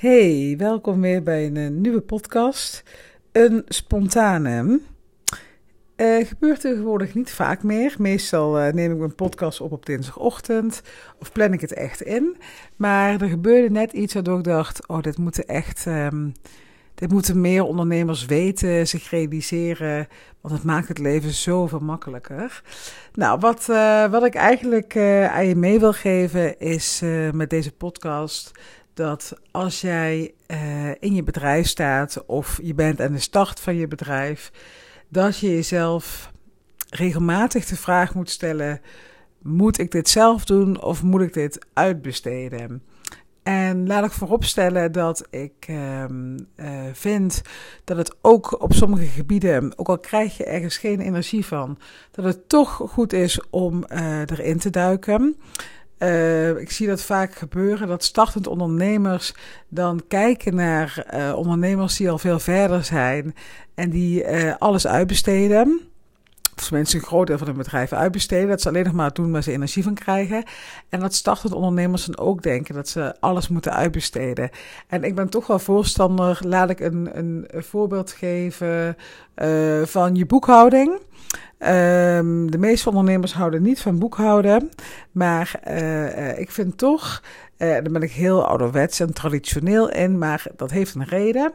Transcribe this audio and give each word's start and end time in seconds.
Hey, 0.00 0.54
welkom 0.58 1.00
weer 1.00 1.22
bij 1.22 1.46
een 1.46 1.56
eh, 1.56 1.68
nieuwe 1.68 2.00
podcast. 2.00 2.82
Een 3.32 3.64
spontane. 3.68 4.80
Uh, 5.96 6.26
gebeurt 6.26 6.60
tegenwoordig 6.60 7.14
niet 7.14 7.30
vaak 7.32 7.62
meer. 7.62 7.94
Meestal 7.98 8.60
uh, 8.60 8.72
neem 8.72 8.92
ik 8.92 8.98
mijn 8.98 9.14
podcast 9.14 9.60
op 9.60 9.72
op 9.72 9.86
dinsdagochtend 9.86 10.82
of 11.18 11.32
plan 11.32 11.52
ik 11.52 11.60
het 11.60 11.72
echt 11.72 12.00
in. 12.00 12.36
Maar 12.76 13.20
er 13.20 13.28
gebeurde 13.28 13.70
net 13.70 13.92
iets 13.92 14.14
waardoor 14.14 14.38
ik 14.38 14.44
dacht: 14.44 14.86
oh, 14.88 15.00
dit 15.02 15.18
moeten 15.18 15.46
echt. 15.46 15.86
Um, 15.86 16.32
dit 16.94 17.12
moeten 17.12 17.40
meer 17.40 17.62
ondernemers 17.62 18.26
weten, 18.26 18.88
zich 18.88 19.10
realiseren, 19.10 20.08
want 20.40 20.54
het 20.54 20.64
maakt 20.64 20.88
het 20.88 20.98
leven 20.98 21.30
zoveel 21.30 21.78
makkelijker. 21.78 22.62
Nou, 23.14 23.38
wat, 23.38 23.66
wat 24.10 24.24
ik 24.24 24.34
eigenlijk 24.34 24.96
aan 25.30 25.46
je 25.46 25.56
mee 25.56 25.78
wil 25.78 25.92
geven 25.92 26.58
is 26.58 27.00
met 27.32 27.50
deze 27.50 27.72
podcast 27.72 28.52
dat 29.00 29.32
als 29.50 29.80
jij 29.80 30.34
uh, 30.46 30.90
in 30.98 31.14
je 31.14 31.22
bedrijf 31.22 31.66
staat 31.66 32.26
of 32.26 32.60
je 32.62 32.74
bent 32.74 33.00
aan 33.00 33.12
de 33.12 33.18
start 33.18 33.60
van 33.60 33.74
je 33.74 33.88
bedrijf, 33.88 34.52
dat 35.08 35.38
je 35.38 35.50
jezelf 35.50 36.32
regelmatig 36.90 37.66
de 37.66 37.76
vraag 37.76 38.14
moet 38.14 38.30
stellen: 38.30 38.80
moet 39.42 39.78
ik 39.78 39.90
dit 39.90 40.08
zelf 40.08 40.44
doen 40.44 40.82
of 40.82 41.02
moet 41.02 41.20
ik 41.20 41.32
dit 41.32 41.66
uitbesteden? 41.72 42.82
En 43.42 43.86
laat 43.86 44.04
ik 44.04 44.12
vooropstellen 44.12 44.92
dat 44.92 45.26
ik 45.30 45.66
uh, 45.70 46.04
uh, 46.56 46.68
vind 46.92 47.42
dat 47.84 47.96
het 47.96 48.16
ook 48.20 48.62
op 48.62 48.72
sommige 48.72 49.06
gebieden, 49.06 49.78
ook 49.78 49.88
al 49.88 49.98
krijg 49.98 50.36
je 50.36 50.44
ergens 50.44 50.76
geen 50.76 51.00
energie 51.00 51.46
van, 51.46 51.78
dat 52.10 52.24
het 52.24 52.48
toch 52.48 52.70
goed 52.88 53.12
is 53.12 53.40
om 53.50 53.84
uh, 53.92 54.20
erin 54.20 54.58
te 54.58 54.70
duiken. 54.70 55.36
Uh, 56.02 56.58
ik 56.58 56.70
zie 56.70 56.86
dat 56.86 57.02
vaak 57.02 57.34
gebeuren, 57.34 57.88
dat 57.88 58.04
startend 58.04 58.46
ondernemers 58.46 59.34
dan 59.68 60.02
kijken 60.08 60.54
naar 60.54 61.06
uh, 61.14 61.36
ondernemers 61.36 61.96
die 61.96 62.10
al 62.10 62.18
veel 62.18 62.38
verder 62.38 62.84
zijn 62.84 63.34
en 63.74 63.90
die 63.90 64.24
uh, 64.24 64.54
alles 64.58 64.86
uitbesteden. 64.86 65.80
Of 66.56 66.70
mensen 66.70 66.98
een 66.98 67.06
groot 67.06 67.26
deel 67.26 67.38
van 67.38 67.46
hun 67.46 67.56
bedrijf 67.56 67.92
uitbesteden, 67.92 68.48
dat 68.48 68.60
ze 68.60 68.68
alleen 68.68 68.84
nog 68.84 68.92
maar 68.92 69.12
doen 69.12 69.32
waar 69.32 69.42
ze 69.42 69.52
energie 69.52 69.82
van 69.82 69.94
krijgen. 69.94 70.44
En 70.88 71.00
dat 71.00 71.14
startend 71.14 71.52
ondernemers 71.52 72.04
dan 72.04 72.18
ook 72.18 72.42
denken 72.42 72.74
dat 72.74 72.88
ze 72.88 73.14
alles 73.20 73.48
moeten 73.48 73.72
uitbesteden. 73.72 74.50
En 74.86 75.04
ik 75.04 75.14
ben 75.14 75.28
toch 75.28 75.46
wel 75.46 75.58
voorstander, 75.58 76.40
laat 76.44 76.70
ik 76.70 76.80
een, 76.80 77.18
een 77.18 77.46
voorbeeld 77.50 78.10
geven 78.10 78.96
van 79.84 80.14
je 80.14 80.26
boekhouding. 80.26 81.00
Um, 81.62 82.50
de 82.50 82.58
meeste 82.58 82.88
ondernemers 82.88 83.32
houden 83.32 83.62
niet 83.62 83.80
van 83.80 83.98
boekhouden. 83.98 84.70
Maar 85.10 85.60
uh, 85.68 86.38
ik 86.38 86.50
vind 86.50 86.78
toch, 86.78 87.22
uh, 87.58 87.68
daar 87.68 87.82
ben 87.82 88.02
ik 88.02 88.12
heel 88.12 88.46
ouderwets 88.46 89.00
en 89.00 89.12
traditioneel 89.12 89.90
in, 89.90 90.18
maar 90.18 90.44
dat 90.56 90.70
heeft 90.70 90.94
een 90.94 91.04
reden. 91.04 91.52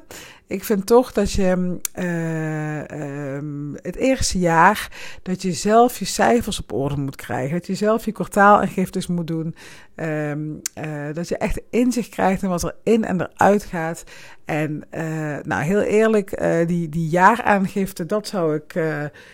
Ik 0.48 0.64
vind 0.64 0.86
toch 0.86 1.11
dat 1.11 1.31
je 1.31 1.78
uh, 2.00 3.80
het 3.81 3.95
eerste 3.95 4.39
jaar 4.39 4.92
dat 5.22 5.42
je 5.42 5.52
zelf 5.52 6.00
je 6.00 6.06
cijfers 6.06 6.59
op 6.59 6.72
orde 6.73 6.98
moet 6.98 7.16
krijgen. 7.16 7.58
Dat 7.58 7.67
je 7.67 7.76
zelf 7.76 8.06
je 8.06 8.11
kwartaalaangiftes 8.11 9.08
moet 9.08 9.28
doen. 9.28 9.56
Uh, 9.95 10.31
dat 11.14 11.28
je 11.28 11.38
echt 11.38 11.61
inzicht 11.70 12.09
krijgt 12.09 12.44
in 12.44 12.50
wat 12.50 12.64
er 12.64 12.76
in 12.83 13.06
en 13.06 13.22
eruit 13.22 13.64
gaat. 13.64 14.03
En 14.45 14.83
nou, 15.44 15.64
heel 15.64 15.81
eerlijk, 15.81 16.44
die, 16.67 16.89
die 16.89 17.09
jaaraangifte, 17.09 18.06
dat 18.06 18.28
zou 18.28 18.56
ik 18.56 18.83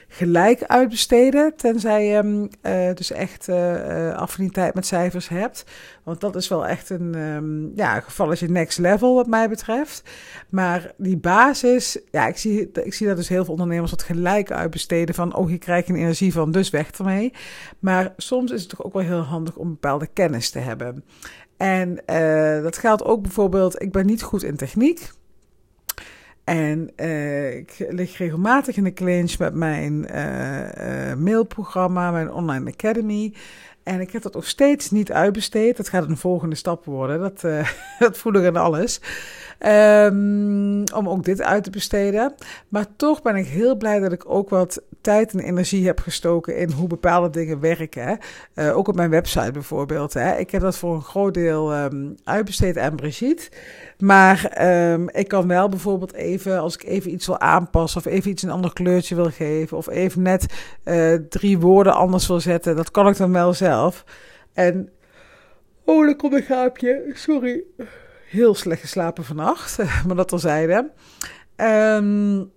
gelijk 0.07 0.60
uitbesteden. 0.67 1.55
Tenzij 1.55 2.05
je 2.05 2.49
dus 2.93 3.11
echt 3.11 3.49
affiniteit 4.15 4.73
met 4.73 4.85
cijfers 4.85 5.29
hebt. 5.29 5.63
Want 6.03 6.21
dat 6.21 6.35
is 6.35 6.47
wel 6.47 6.67
echt 6.67 6.89
een 6.89 7.15
um, 7.15 7.71
ja, 7.75 7.99
gevalletje 7.99 8.47
next 8.47 8.77
level 8.77 9.15
wat 9.15 9.27
mij 9.27 9.49
betreft. 9.49 10.03
Maar 10.49 10.91
die 10.97 11.17
basis, 11.17 11.99
ja, 12.11 12.27
ik 12.27 12.37
zie, 12.37 12.71
ik 12.71 12.93
zie 12.93 13.07
dat 13.07 13.15
dus 13.15 13.27
heel 13.27 13.43
veel 13.43 13.53
ondernemers 13.53 13.91
wat 13.91 14.03
gelijk 14.03 14.51
uitbesteden 14.51 15.15
van, 15.15 15.35
oh, 15.35 15.49
je 15.49 15.59
een 15.65 15.95
energie 15.95 16.33
van, 16.33 16.51
dus 16.51 16.69
weg 16.69 16.91
ermee. 16.91 17.33
Maar 17.79 18.13
soms 18.17 18.51
is 18.51 18.61
het 18.61 18.69
toch 18.69 18.83
ook 18.83 18.93
wel 18.93 19.03
heel 19.03 19.21
handig 19.21 19.55
om 19.55 19.69
bepaalde 19.69 20.07
kennis 20.07 20.49
te 20.49 20.59
hebben. 20.59 21.03
En 21.57 22.01
uh, 22.07 22.63
dat 22.63 22.77
geldt 22.77 23.03
ook 23.03 23.21
bijvoorbeeld, 23.21 23.81
ik 23.81 23.91
ben 23.91 24.05
niet 24.05 24.21
goed 24.21 24.43
in 24.43 24.55
techniek. 24.55 25.11
En 26.43 26.91
uh, 26.95 27.55
ik 27.55 27.85
lig 27.89 28.17
regelmatig 28.17 28.75
in 28.75 28.83
de 28.83 28.93
clinch 28.93 29.37
met 29.37 29.53
mijn 29.53 30.07
uh, 30.15 31.13
mailprogramma, 31.13 32.11
mijn 32.11 32.31
online 32.31 32.71
academy. 32.71 33.33
En 33.83 33.99
ik 33.99 34.11
heb 34.11 34.21
dat 34.21 34.33
nog 34.33 34.47
steeds 34.47 34.91
niet 34.91 35.11
uitbesteed. 35.11 35.77
Dat 35.77 35.89
gaat 35.89 36.09
een 36.09 36.17
volgende 36.17 36.55
stap 36.55 36.85
worden. 36.85 37.19
Dat, 37.19 37.41
dat 37.99 38.17
voel 38.17 38.33
ik 38.33 38.43
in 38.43 38.57
alles. 38.57 39.01
Um, 39.67 40.83
om 40.93 41.09
ook 41.09 41.23
dit 41.23 41.41
uit 41.41 41.63
te 41.63 41.69
besteden. 41.69 42.33
Maar 42.67 42.85
toch 42.95 43.21
ben 43.21 43.35
ik 43.35 43.45
heel 43.45 43.75
blij 43.75 43.99
dat 43.99 44.11
ik 44.11 44.29
ook 44.29 44.49
wat 44.49 44.81
tijd 45.01 45.33
en 45.33 45.39
energie 45.39 45.85
heb 45.85 45.99
gestoken 45.99 46.57
in 46.57 46.71
hoe 46.71 46.87
bepaalde 46.87 47.29
dingen 47.29 47.59
werken. 47.59 48.17
Uh, 48.55 48.77
ook 48.77 48.87
op 48.87 48.95
mijn 48.95 49.09
website 49.09 49.51
bijvoorbeeld. 49.51 50.13
Hè. 50.13 50.37
Ik 50.37 50.51
heb 50.51 50.61
dat 50.61 50.77
voor 50.77 50.95
een 50.95 51.01
groot 51.01 51.33
deel 51.33 51.75
um, 51.75 52.15
uitbesteed 52.23 52.77
aan 52.77 52.95
Brigitte. 52.95 53.49
Maar 53.97 54.67
um, 54.91 55.09
ik 55.09 55.27
kan 55.27 55.47
wel 55.47 55.69
bijvoorbeeld 55.69 56.13
even, 56.13 56.59
als 56.59 56.75
ik 56.75 56.83
even 56.83 57.11
iets 57.11 57.27
wil 57.27 57.39
aanpassen, 57.39 57.99
of 57.99 58.05
even 58.05 58.31
iets 58.31 58.43
een 58.43 58.49
ander 58.49 58.73
kleurtje 58.73 59.15
wil 59.15 59.29
geven, 59.29 59.77
of 59.77 59.89
even 59.89 60.21
net 60.21 60.45
uh, 60.85 61.13
drie 61.29 61.59
woorden 61.59 61.93
anders 61.93 62.27
wil 62.27 62.39
zetten, 62.39 62.75
dat 62.75 62.91
kan 62.91 63.07
ik 63.07 63.17
dan 63.17 63.33
wel 63.33 63.53
zelf. 63.53 64.05
En. 64.53 64.89
Oh, 65.85 66.07
er 66.07 66.15
komt 66.15 66.33
een 66.33 66.43
gaapje. 66.43 67.11
Sorry 67.13 67.63
heel 68.31 68.55
slecht 68.55 68.81
geslapen 68.81 69.23
vannacht, 69.23 69.77
maar 70.07 70.15
dat 70.15 70.31
al 70.31 70.39
zeiden. 70.39 70.91
Um, 71.57 72.51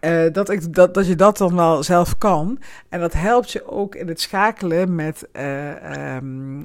uh, 0.00 0.32
dat, 0.32 0.50
ik, 0.50 0.74
dat, 0.74 0.94
dat 0.94 1.06
je 1.06 1.14
dat 1.14 1.38
dan 1.38 1.56
wel 1.56 1.82
zelf 1.82 2.18
kan. 2.18 2.58
En 2.88 3.00
dat 3.00 3.12
helpt 3.12 3.50
je 3.50 3.66
ook 3.66 3.94
in 3.94 4.08
het 4.08 4.20
schakelen 4.20 4.94
met, 4.94 5.28
uh, 5.32 6.16
um, 6.16 6.62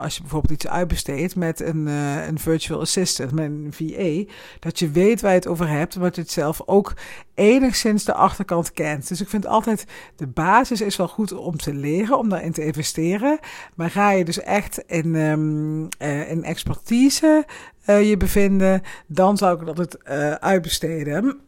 als 0.00 0.14
je 0.14 0.20
bijvoorbeeld 0.20 0.52
iets 0.52 0.68
uitbesteedt 0.68 1.36
met 1.36 1.60
een, 1.60 1.86
een 1.86 2.38
virtual 2.38 2.80
assistant, 2.80 3.32
met 3.32 3.44
een 3.44 3.72
VA, 3.72 4.32
dat 4.60 4.78
je 4.78 4.90
weet 4.90 5.20
waar 5.20 5.30
je 5.30 5.36
het 5.36 5.46
over 5.46 5.68
hebt, 5.68 5.94
maar 5.94 6.04
dat 6.04 6.16
je 6.16 6.20
het 6.22 6.30
zelf 6.30 6.62
ook 6.66 6.92
enigszins 7.34 8.04
de 8.04 8.14
achterkant 8.14 8.72
kent. 8.72 9.08
Dus 9.08 9.20
ik 9.20 9.28
vind 9.28 9.46
altijd, 9.46 9.84
de 10.16 10.26
basis 10.26 10.80
is 10.80 10.96
wel 10.96 11.08
goed 11.08 11.32
om 11.32 11.56
te 11.56 11.74
leren, 11.74 12.18
om 12.18 12.28
daarin 12.28 12.52
te 12.52 12.64
investeren. 12.64 13.38
Maar 13.74 13.90
ga 13.90 14.10
je 14.10 14.24
dus 14.24 14.40
echt 14.40 14.78
in, 14.86 15.14
um, 15.14 15.88
in 16.28 16.44
expertise 16.44 17.44
uh, 17.86 18.08
je 18.08 18.16
bevinden, 18.16 18.82
dan 19.06 19.36
zou 19.36 19.60
ik 19.60 19.66
dat 19.66 19.78
het 19.78 19.98
uh, 20.08 20.32
uitbesteden. 20.32 21.40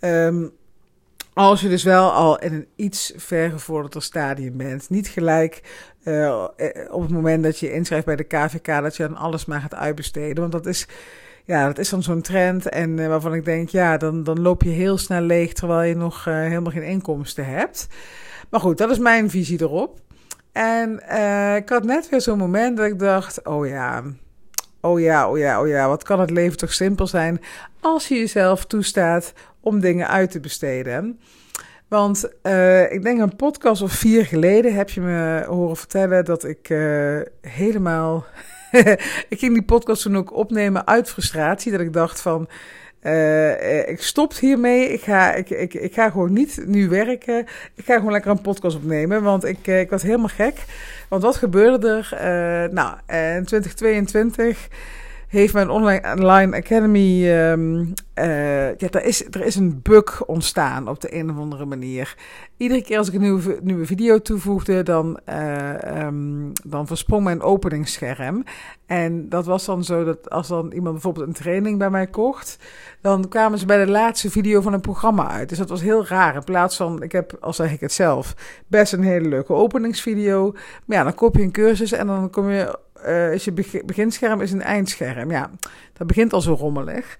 um, 0.00 0.50
als 1.34 1.60
je 1.60 1.68
dus 1.68 1.82
wel 1.82 2.12
al 2.12 2.38
in 2.38 2.52
een 2.52 2.66
iets 2.76 3.12
vergevorderder 3.16 4.02
stadium 4.02 4.56
bent. 4.56 4.90
Niet 4.90 5.08
gelijk 5.08 5.62
uh, 6.04 6.44
op 6.90 7.02
het 7.02 7.10
moment 7.10 7.42
dat 7.42 7.58
je 7.58 7.72
inschrijft 7.72 8.06
bij 8.06 8.16
de 8.16 8.24
KVK, 8.24 8.66
dat 8.66 8.96
je 8.96 9.02
dan 9.02 9.16
alles 9.16 9.44
maar 9.44 9.60
gaat 9.60 9.74
uitbesteden. 9.74 10.40
Want 10.40 10.52
dat 10.52 10.66
is, 10.66 10.86
ja, 11.44 11.66
dat 11.66 11.78
is 11.78 11.88
dan 11.88 12.02
zo'n 12.02 12.22
trend. 12.22 12.68
En 12.68 13.08
waarvan 13.08 13.34
ik 13.34 13.44
denk, 13.44 13.68
ja, 13.68 13.96
dan, 13.96 14.22
dan 14.22 14.40
loop 14.40 14.62
je 14.62 14.70
heel 14.70 14.98
snel 14.98 15.20
leeg 15.20 15.52
terwijl 15.52 15.88
je 15.88 15.96
nog 15.96 16.24
helemaal 16.24 16.72
geen 16.72 16.82
inkomsten 16.82 17.46
hebt. 17.46 17.86
Maar 18.50 18.60
goed, 18.60 18.78
dat 18.78 18.90
is 18.90 18.98
mijn 18.98 19.30
visie 19.30 19.60
erop. 19.60 20.00
En 20.52 20.92
ik 21.56 21.68
had 21.68 21.84
net 21.84 22.08
weer 22.08 22.20
zo'n 22.20 22.38
moment 22.38 22.76
dat 22.76 22.86
ik 22.86 22.98
dacht, 22.98 23.44
oh 23.46 23.66
ja, 23.66 24.02
Oh 24.80 25.00
ja, 25.00 25.30
oh 25.30 25.38
ja, 25.38 25.60
oh 25.60 25.68
ja, 25.68 25.88
wat 25.88 26.02
kan 26.02 26.20
het 26.20 26.30
leven 26.30 26.56
toch 26.56 26.72
simpel 26.72 27.06
zijn 27.06 27.40
als 27.80 28.08
je 28.08 28.14
jezelf 28.14 28.64
toestaat 28.64 29.32
om 29.60 29.80
dingen 29.80 30.08
uit 30.08 30.30
te 30.30 30.40
besteden. 30.40 31.20
Want 31.88 32.30
uh, 32.42 32.92
ik 32.92 33.02
denk 33.02 33.20
een 33.20 33.36
podcast 33.36 33.82
of 33.82 33.92
vier 33.92 34.26
geleden 34.26 34.74
heb 34.74 34.90
je 34.90 35.00
me 35.00 35.44
horen 35.48 35.76
vertellen 35.76 36.24
dat 36.24 36.44
ik 36.44 36.68
uh, 36.68 37.20
helemaal. 37.40 38.24
ik 39.28 39.38
ging 39.38 39.52
die 39.52 39.64
podcast 39.64 40.02
toen 40.02 40.16
ook 40.16 40.32
opnemen 40.32 40.86
uit 40.86 41.10
frustratie. 41.10 41.72
Dat 41.72 41.80
ik 41.80 41.92
dacht 41.92 42.20
van. 42.20 42.48
Uh, 43.02 43.88
ik 43.88 44.02
stop 44.02 44.34
hiermee. 44.34 44.92
Ik 44.92 45.00
ga, 45.00 45.34
ik, 45.34 45.50
ik, 45.50 45.74
ik 45.74 45.94
ga 45.94 46.10
gewoon 46.10 46.32
niet 46.32 46.62
nu 46.66 46.88
werken. 46.88 47.38
Ik 47.74 47.84
ga 47.84 47.94
gewoon 47.94 48.12
lekker 48.12 48.30
een 48.30 48.40
podcast 48.40 48.76
opnemen. 48.76 49.22
Want 49.22 49.44
ik, 49.44 49.66
ik 49.66 49.90
was 49.90 50.02
helemaal 50.02 50.28
gek. 50.28 50.64
Want 51.08 51.22
wat 51.22 51.36
gebeurde 51.36 51.88
er? 51.88 52.10
Uh, 52.12 52.72
nou, 52.72 52.96
in 53.36 53.44
2022 53.44 54.68
heeft 55.30 55.54
mijn 55.54 55.70
online 55.70 56.56
academy. 56.56 57.40
Um, 57.50 57.94
uh, 58.14 58.76
ja, 58.76 58.88
er 58.90 59.04
is, 59.04 59.26
er 59.26 59.46
is 59.46 59.56
een 59.56 59.80
bug 59.82 60.24
ontstaan 60.24 60.88
op 60.88 61.00
de 61.00 61.14
een 61.14 61.30
of 61.30 61.36
andere 61.36 61.64
manier. 61.64 62.16
Iedere 62.56 62.82
keer 62.82 62.98
als 62.98 63.08
ik 63.08 63.14
een 63.14 63.20
nieuwe, 63.20 63.58
nieuwe 63.62 63.86
video 63.86 64.18
toevoegde, 64.18 64.82
dan, 64.82 65.20
uh, 65.28 66.06
dan 66.64 66.86
versprong 66.86 67.24
mijn 67.24 67.42
openingsscherm. 67.42 68.44
En 68.86 69.28
dat 69.28 69.46
was 69.46 69.64
dan 69.64 69.84
zo 69.84 70.04
dat 70.04 70.30
als 70.30 70.48
dan 70.48 70.72
iemand 70.72 70.92
bijvoorbeeld 70.92 71.26
een 71.26 71.32
training 71.32 71.78
bij 71.78 71.90
mij 71.90 72.06
kocht, 72.06 72.58
dan 73.00 73.28
kwamen 73.28 73.58
ze 73.58 73.66
bij 73.66 73.84
de 73.84 73.90
laatste 73.90 74.30
video 74.30 74.60
van 74.60 74.72
een 74.72 74.80
programma 74.80 75.28
uit. 75.28 75.48
Dus 75.48 75.58
dat 75.58 75.68
was 75.68 75.82
heel 75.82 76.06
raar. 76.06 76.34
In 76.34 76.44
plaats 76.44 76.76
van, 76.76 77.02
ik 77.02 77.12
heb, 77.12 77.36
al 77.40 77.52
zeg 77.52 77.72
ik 77.72 77.80
het 77.80 77.92
zelf, 77.92 78.34
best 78.66 78.92
een 78.92 79.04
hele 79.04 79.28
leuke 79.28 79.52
openingsvideo. 79.52 80.52
Maar 80.84 80.96
ja, 80.96 81.04
dan 81.04 81.14
koop 81.14 81.36
je 81.36 81.42
een 81.42 81.52
cursus 81.52 81.92
en 81.92 82.06
dan 82.06 82.30
kom 82.30 82.50
je 82.50 82.78
uh, 83.06 83.32
is 83.32 83.44
je 83.44 83.82
beginscherm 83.84 84.40
is 84.40 84.52
een 84.52 84.62
eindscherm. 84.62 85.30
Ja, 85.30 85.50
dat 85.92 86.06
begint 86.06 86.32
al 86.32 86.40
zo 86.40 86.54
rommelig. 86.54 87.16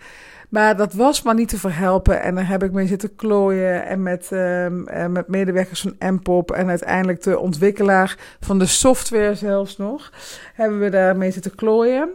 Maar 0.49 0.77
dat 0.77 0.93
was 0.93 1.23
maar 1.23 1.35
niet 1.35 1.49
te 1.49 1.59
verhelpen. 1.59 2.23
En 2.23 2.35
daar 2.35 2.49
heb 2.49 2.63
ik 2.63 2.73
mee 2.73 2.87
zitten 2.87 3.17
klooien. 3.17 3.87
En 3.87 4.03
met, 4.03 4.31
uh, 4.33 4.67
met 5.09 5.29
medewerkers 5.29 5.81
van 5.81 6.13
Mpop. 6.13 6.51
En 6.51 6.69
uiteindelijk 6.69 7.23
de 7.23 7.39
ontwikkelaar 7.39 8.19
van 8.41 8.59
de 8.59 8.67
software 8.67 9.35
zelfs 9.35 9.77
nog. 9.77 10.13
Hebben 10.55 10.81
we 10.81 10.91
daarmee 10.91 11.31
zitten 11.31 11.55
klooien. 11.55 12.11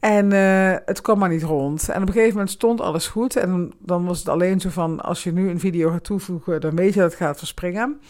En 0.00 0.30
uh, 0.30 0.74
het 0.84 1.00
kwam 1.00 1.18
maar 1.18 1.28
niet 1.28 1.42
rond. 1.42 1.88
En 1.88 2.02
op 2.02 2.06
een 2.06 2.12
gegeven 2.12 2.32
moment 2.32 2.50
stond 2.50 2.80
alles 2.80 3.06
goed. 3.06 3.36
En 3.36 3.72
dan 3.78 4.04
was 4.04 4.18
het 4.18 4.28
alleen 4.28 4.60
zo 4.60 4.68
van: 4.68 5.00
als 5.00 5.22
je 5.22 5.32
nu 5.32 5.50
een 5.50 5.60
video 5.60 5.90
gaat 5.90 6.04
toevoegen, 6.04 6.60
dan 6.60 6.76
weet 6.76 6.94
je 6.94 7.00
dat 7.00 7.10
het 7.10 7.20
gaat 7.20 7.38
verspringen. 7.38 8.00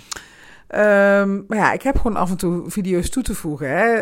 Um, 0.69 1.45
maar 1.49 1.59
ja, 1.59 1.73
ik 1.73 1.83
heb 1.83 1.97
gewoon 1.97 2.17
af 2.17 2.31
en 2.31 2.37
toe 2.37 2.71
video's 2.71 3.11
toe 3.11 3.23
te 3.23 3.35
voegen. 3.35 3.69
Hè. 3.69 3.95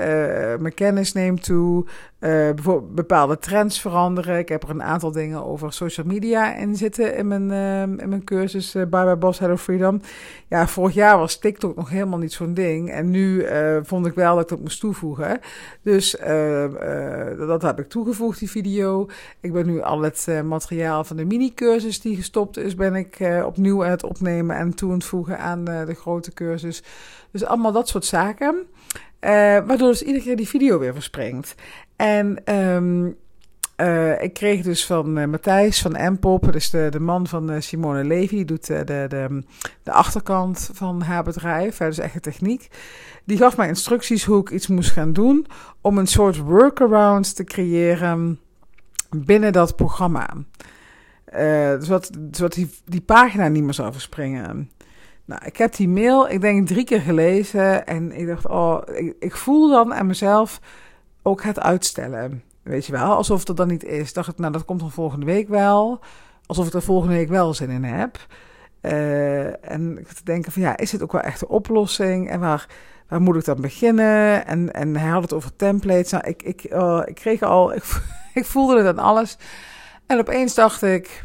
Uh, 0.53 0.59
mijn 0.61 0.75
kennis 0.75 1.13
neemt 1.13 1.45
toe. 1.45 1.87
Uh, 2.25 2.49
bepaalde 2.91 3.39
trends 3.39 3.81
veranderen. 3.81 4.39
Ik 4.39 4.49
heb 4.49 4.63
er 4.63 4.71
een 4.71 4.83
aantal 4.83 5.13
dingen 5.13 5.45
over 5.45 5.73
social 5.73 6.07
media 6.07 6.55
in 6.55 6.77
zitten 6.77 7.17
in 7.17 7.29
mijn, 7.29 7.51
uh, 7.51 7.81
in 7.83 8.09
mijn 8.09 8.25
cursus 8.25 8.75
uh, 8.75 8.87
Bye 8.87 9.17
Boss 9.17 9.39
Hello 9.39 9.57
Freedom. 9.57 10.01
Ja, 10.49 10.67
vorig 10.69 10.95
jaar 10.95 11.19
was 11.19 11.39
TikTok 11.39 11.77
nog 11.77 11.91
helemaal 11.91 12.19
niet 12.19 12.33
zo'n 12.33 12.55
ding. 12.55 12.91
En 12.91 13.11
nu 13.11 13.47
vond 13.83 14.07
ik 14.07 14.15
wel 14.15 14.35
dat 14.35 14.43
ik 14.43 14.49
dat 14.49 14.61
moest 14.61 14.81
toevoegen. 14.81 15.41
Dus 15.83 16.17
dat 17.39 17.63
heb 17.63 17.79
ik 17.79 17.89
toegevoegd, 17.89 18.39
die 18.39 18.51
video. 18.51 19.09
Ik 19.41 19.53
ben 19.53 19.67
nu 19.67 19.81
al 19.81 20.03
het 20.03 20.29
materiaal 20.45 21.05
van 21.05 21.17
de 21.17 21.25
mini-cursus 21.25 22.01
die 22.01 22.17
gestopt 22.17 22.57
is, 22.57 22.75
ben 22.75 22.95
ik 22.95 23.19
opnieuw 23.45 23.85
aan 23.85 23.91
het 23.91 24.05
opnemen 24.05 24.57
en 24.57 24.75
toe 24.75 24.91
aan 24.91 24.97
het 24.97 25.05
voegen 25.05 25.39
aan 25.39 25.65
de 25.65 25.95
grote 25.95 26.33
cursus. 26.33 26.83
Dus 27.31 27.45
allemaal 27.45 27.73
dat 27.73 27.89
soort 27.89 28.05
zaken. 28.05 28.67
Uh, 29.25 29.31
waardoor 29.67 29.89
dus 29.89 30.03
iedere 30.03 30.25
keer 30.25 30.37
die 30.37 30.49
video 30.49 30.79
weer 30.79 30.93
verspringt. 30.93 31.55
En 31.97 32.55
um, 32.55 33.17
uh, 33.77 34.23
ik 34.23 34.33
kreeg 34.33 34.63
dus 34.63 34.87
van 34.87 35.19
uh, 35.19 35.27
Matthijs 35.27 35.83
van 35.83 36.13
Mpop, 36.13 36.53
dus 36.53 36.71
de, 36.71 36.87
de 36.91 37.01
man 37.01 37.27
van 37.27 37.63
Simone 37.63 38.05
Levy, 38.05 38.35
die 38.35 38.45
doet 38.45 38.67
de, 38.67 38.85
de, 38.85 39.43
de 39.83 39.93
achterkant 39.93 40.71
van 40.73 41.03
haar 41.03 41.25
bedrijf, 41.25 41.77
dus 41.77 41.99
echt 41.99 42.23
techniek. 42.23 42.69
Die 43.25 43.37
gaf 43.37 43.57
mij 43.57 43.69
instructies 43.69 44.25
hoe 44.25 44.41
ik 44.41 44.51
iets 44.51 44.67
moest 44.67 44.91
gaan 44.91 45.13
doen 45.13 45.47
om 45.81 45.99
een 45.99 46.07
soort 46.07 46.37
workaround 46.37 47.37
te 47.37 47.45
creëren 47.45 48.41
binnen 49.11 49.53
dat 49.53 49.77
programma. 49.77 50.29
zodat 51.81 52.11
zodat 52.31 52.53
die, 52.53 52.71
die 52.85 53.01
pagina 53.01 53.49
niet 53.49 53.63
meer 53.63 53.75
zou 53.75 53.93
verspringen. 53.93 54.71
Nou, 55.25 55.45
ik 55.45 55.57
heb 55.57 55.75
die 55.75 55.89
mail, 55.89 56.29
ik 56.29 56.41
denk 56.41 56.67
drie 56.67 56.85
keer 56.85 57.01
gelezen. 57.01 57.87
En 57.87 58.13
ik 58.13 58.27
dacht, 58.27 58.49
oh, 58.49 58.83
ik, 58.93 59.17
ik 59.19 59.37
voel 59.37 59.71
dan 59.71 59.95
aan 59.95 60.07
mezelf 60.07 60.61
ook 61.23 61.43
het 61.43 61.61
uitstellen. 61.61 62.43
Weet 62.63 62.87
je 62.87 62.93
wel, 62.93 63.15
alsof 63.17 63.47
het 63.47 63.57
dan 63.57 63.69
niet 63.69 63.85
is. 63.85 64.13
Dacht 64.13 64.29
ik, 64.29 64.39
nou, 64.39 64.53
dat 64.53 64.65
komt 64.65 64.81
dan 64.81 64.91
volgende 64.91 65.27
week 65.27 65.49
wel. 65.49 66.01
Alsof 66.47 66.67
ik 66.67 66.73
er 66.73 66.83
volgende 66.83 67.15
week 67.15 67.29
wel 67.29 67.55
zin 67.55 67.71
in 67.71 67.85
heb. 67.85 68.27
Uh, 68.83 69.71
en 69.71 69.99
ik 69.99 70.07
te 70.09 70.25
denken 70.25 70.53
van, 70.53 70.63
ja, 70.63 70.77
is 70.77 70.93
het 70.93 71.03
ook 71.03 71.13
wel 71.13 71.21
echt 71.21 71.41
de 71.41 71.49
oplossing? 71.49 72.31
En 72.31 72.41
waar, 72.41 72.67
waar 73.09 73.21
moet 73.21 73.37
ik 73.37 73.45
dan 73.45 73.61
beginnen? 73.61 74.47
En, 74.47 74.73
en 74.73 74.97
hij 74.97 75.11
had 75.11 75.23
het 75.23 75.33
over 75.33 75.57
templates. 75.57 76.11
Nou, 76.11 76.27
ik, 76.27 76.43
ik, 76.43 76.73
uh, 76.73 77.03
ik 77.05 77.15
kreeg 77.15 77.43
al, 77.43 77.75
ik, 77.75 77.85
ik 78.35 78.45
voelde 78.45 78.77
het 78.77 78.87
aan 78.87 79.05
alles. 79.05 79.39
En 80.07 80.19
opeens 80.19 80.55
dacht 80.55 80.83
ik, 80.83 81.25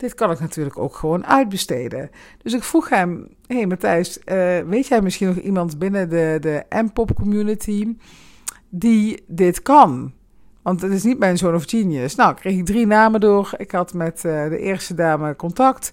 dit 0.00 0.14
kan 0.14 0.30
ik 0.30 0.40
natuurlijk 0.40 0.78
ook 0.78 0.94
gewoon 0.94 1.26
uitbesteden. 1.26 2.10
Dus 2.42 2.54
ik 2.54 2.62
vroeg 2.62 2.88
hem: 2.88 3.28
hey 3.46 3.66
Matthijs, 3.66 4.18
uh, 4.18 4.58
weet 4.58 4.86
jij 4.86 5.00
misschien 5.00 5.26
nog 5.26 5.36
iemand 5.36 5.78
binnen 5.78 6.08
de, 6.08 6.36
de 6.40 6.64
M-pop 6.82 7.14
community 7.14 7.96
die 8.68 9.24
dit 9.26 9.62
kan? 9.62 10.12
Want 10.62 10.82
het 10.82 10.92
is 10.92 11.02
niet 11.02 11.18
mijn 11.18 11.38
zoon 11.38 11.54
of 11.54 11.64
genius. 11.66 12.14
Nou, 12.14 12.34
kreeg 12.34 12.58
ik 12.58 12.64
drie 12.64 12.86
namen 12.86 13.20
door. 13.20 13.52
Ik 13.56 13.70
had 13.70 13.94
met 13.94 14.24
uh, 14.26 14.48
de 14.48 14.58
eerste 14.58 14.94
dame 14.94 15.36
contact. 15.36 15.92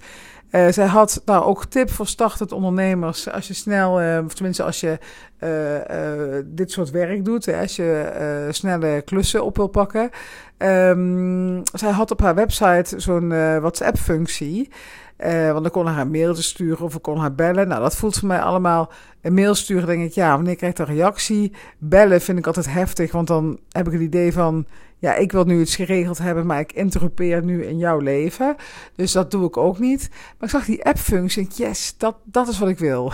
Uh, 0.51 0.67
zij 0.69 0.85
had 0.85 1.21
nou 1.25 1.43
ook 1.43 1.65
tip 1.65 1.89
voor 1.89 2.07
startend 2.07 2.51
ondernemers. 2.51 3.29
Als 3.31 3.47
je 3.47 3.53
snel, 3.53 4.01
uh, 4.01 4.19
of 4.25 4.33
tenminste 4.33 4.63
als 4.63 4.79
je 4.79 4.97
uh, 5.39 6.43
dit 6.45 6.71
soort 6.71 6.91
werk 6.91 7.25
doet, 7.25 7.45
hè, 7.45 7.61
als 7.61 7.75
je 7.75 8.47
snelle 8.51 9.01
klussen 9.01 9.43
op 9.43 9.55
wil 9.55 9.67
pakken. 9.67 10.09
Um, 10.57 11.61
zij 11.73 11.91
had 11.91 12.11
op 12.11 12.21
haar 12.21 12.35
website 12.35 12.99
zo'n 12.99 13.29
WhatsApp-functie. 13.59 14.69
want 15.17 15.61
dan 15.61 15.71
kon 15.71 15.85
haar 15.85 16.07
een 16.11 16.35
sturen 16.35 16.85
of 16.85 16.95
ik 16.95 17.01
kon 17.01 17.17
haar 17.17 17.35
bellen. 17.35 17.67
Nou, 17.67 17.81
dat 17.81 17.95
voelt 17.95 18.17
voor 18.17 18.27
mij 18.27 18.39
allemaal. 18.41 18.91
Een 19.21 19.33
mail 19.33 19.55
sturen, 19.55 19.87
denk 19.87 20.03
ik, 20.03 20.13
ja, 20.13 20.35
wanneer 20.35 20.55
krijg 20.55 20.71
ik 20.71 20.79
een 20.79 20.95
reactie? 20.95 21.53
Bellen 21.77 22.21
vind 22.21 22.37
ik 22.37 22.47
altijd 22.47 22.71
heftig, 22.71 23.11
want 23.11 23.27
dan 23.27 23.59
heb 23.69 23.85
ik 23.87 23.93
het 23.93 24.01
idee 24.01 24.33
van 24.33 24.65
ja, 24.99 25.15
ik 25.15 25.31
wil 25.31 25.43
nu 25.43 25.61
iets 25.61 25.75
geregeld 25.75 26.17
hebben, 26.17 26.45
maar 26.45 26.59
ik 26.59 26.73
interrupeer 26.73 27.43
nu 27.43 27.65
in 27.65 27.77
jouw 27.77 27.99
leven. 27.99 28.55
Dus 28.95 29.11
dat 29.11 29.31
doe 29.31 29.47
ik 29.47 29.57
ook 29.57 29.79
niet. 29.79 30.09
Maar 30.11 30.49
ik 30.49 30.49
zag 30.49 30.65
die 30.65 30.85
app-functie 30.85 31.47
yes, 31.55 31.97
dat, 31.97 32.15
dat 32.23 32.47
is 32.47 32.59
wat 32.59 32.69
ik 32.69 32.79
wil. 32.79 33.11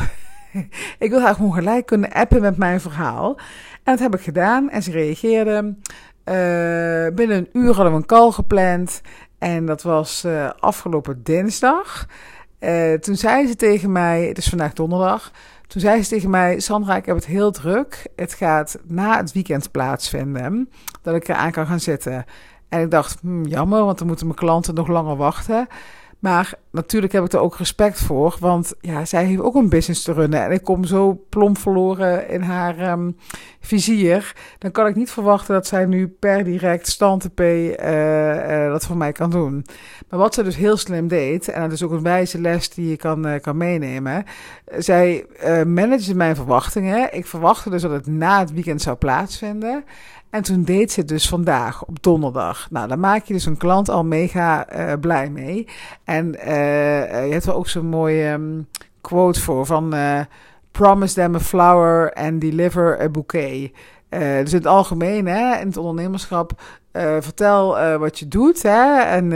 ik 1.00 1.10
wil 1.10 1.22
haar 1.22 1.36
gewoon 1.36 1.54
gelijk 1.54 1.86
kunnen 1.86 2.12
appen 2.12 2.42
met 2.42 2.58
mijn 2.58 2.82
verhaal. 2.82 3.38
En 3.84 3.92
dat 3.92 4.00
heb 4.00 4.16
ik 4.16 4.22
gedaan 4.22 4.70
en 4.70 4.84
ze 4.84 4.92
reageerde. 4.92 5.76
Uh, 6.26 7.16
binnen 7.16 7.38
een 7.38 7.50
uur 7.54 7.74
hadden 7.74 7.92
we 7.92 7.98
een 7.98 8.06
call 8.06 8.32
gepland. 8.32 9.02
En 9.38 9.66
dat 9.66 9.82
was 9.82 10.24
uh, 10.26 10.50
afgelopen 10.60 11.24
dinsdag. 11.24 12.08
Uh, 12.64 12.94
toen 12.94 13.16
zei 13.16 13.48
ze 13.48 13.56
tegen 13.56 13.92
mij, 13.92 14.28
het 14.28 14.38
is 14.38 14.50
vandaag 14.50 14.74
donderdag. 14.74 15.32
Toen 15.68 15.82
zei 15.82 16.04
ze 16.04 16.10
tegen 16.10 16.30
mij: 16.30 16.60
Sandra, 16.60 16.96
ik 16.96 17.06
heb 17.06 17.16
het 17.16 17.26
heel 17.26 17.52
druk. 17.52 18.08
Het 18.16 18.34
gaat 18.34 18.78
na 18.84 19.18
het 19.18 19.32
weekend 19.32 19.72
plaatsvinden. 19.72 20.70
Dat 21.02 21.16
ik 21.16 21.28
eraan 21.28 21.52
kan 21.52 21.68
gaan 21.68 21.80
zitten. 21.80 22.26
En 22.70 22.82
ik 22.82 22.92
dacht: 22.92 23.20
hm, 23.22 23.44
jammer, 23.44 23.86
want 23.86 23.98
dan 23.98 24.08
moeten 24.08 24.26
mijn 24.26 24.38
klanten 24.38 24.74
nog 24.74 24.88
langer 24.88 25.16
wachten. 25.16 25.68
Maar 26.20 26.54
natuurlijk 26.74 27.14
heb 27.14 27.24
ik 27.24 27.34
er 27.34 27.40
ook 27.40 27.58
respect 27.58 28.00
voor, 28.00 28.36
want 28.40 28.74
ja, 28.80 29.06
zij 29.06 29.26
heeft 29.26 29.42
ook 29.42 29.56
een 29.56 29.70
business 29.70 30.04
te 30.04 30.14
runnen. 30.14 30.44
En 30.44 30.52
ik 30.52 30.64
kom 30.64 30.84
zo 30.86 31.24
plomp 31.30 31.58
verloren 31.58 32.30
in 32.30 32.42
haar 32.42 32.92
um, 32.92 33.18
vizier. 33.60 34.36
Dan 34.58 34.72
kan 34.72 34.88
ik 34.88 34.96
niet 34.96 35.12
verwachten 35.12 35.54
dat 35.54 35.68
zij 35.68 35.86
nu 35.86 36.08
per 36.08 36.44
direct 36.44 36.88
stand 36.88 37.34
P 37.34 37.40
uh, 37.40 37.70
uh, 37.70 38.72
dat 38.72 38.86
voor 38.86 38.98
mij 38.98 39.12
kan 39.12 39.30
doen. 39.30 39.66
Maar 40.10 40.20
wat 40.20 40.34
ze 40.34 40.44
dus 40.44 40.56
heel 40.56 40.78
slim 40.78 41.08
deed, 41.08 41.48
en 41.48 41.62
dat 41.62 41.72
is 41.72 41.84
ook 41.84 41.92
een 41.92 42.04
wijze 42.04 42.42
les 42.42 42.70
die 42.70 42.90
je 42.90 42.98
kan, 42.98 43.28
uh, 43.28 43.40
kan 43.42 43.58
meenemen. 43.58 44.24
Zij 44.78 45.26
managede 45.66 46.16
mijn 46.16 46.36
verwachtingen. 46.36 47.14
Ik 47.14 47.26
verwachtte 47.26 47.70
dus 47.70 47.82
dat 47.82 47.92
het 47.92 48.08
na 48.08 48.40
het 48.40 48.54
weekend 48.54 48.82
zou 48.82 48.96
plaatsvinden. 48.96 49.84
En 50.30 50.44
toen 50.44 50.64
deed 50.64 50.92
ze 50.92 51.00
het 51.00 51.10
dus 51.10 51.30
vandaag, 51.30 51.86
op 51.86 52.04
donderdag. 52.04 52.68
Nou, 52.70 52.88
dan 52.88 53.00
maak 53.00 53.24
je 53.24 53.34
dus 53.34 53.46
een 53.46 53.58
klant 53.58 53.90
al 53.90 54.04
mega 54.04 54.68
blij 55.02 55.30
mee. 55.30 55.68
En 56.04 56.36
je 57.26 57.32
hebt 57.32 57.46
er 57.46 57.56
ook 57.56 57.68
zo'n 57.68 57.86
mooie 57.86 58.32
um, 58.32 58.68
quote 59.02 59.42
voor 59.42 59.66
van... 59.66 59.96
Uh, 59.96 60.20
Promise 60.72 61.14
them 61.14 61.36
a 61.36 61.40
flower 61.40 62.14
and 62.14 62.42
deliver 62.42 63.02
a 63.02 63.10
bouquet. 63.10 63.72
dus 64.10 64.52
in 64.52 64.58
het 64.58 64.68
algemeen, 64.68 65.28
hè, 65.28 65.60
in 65.60 65.68
het 65.68 65.78
ondernemerschap... 65.78 66.62
vertel 67.20 67.98
wat 67.98 68.20
je 68.20 68.28
doet 68.28 68.64
hè, 68.64 69.02
en 69.02 69.30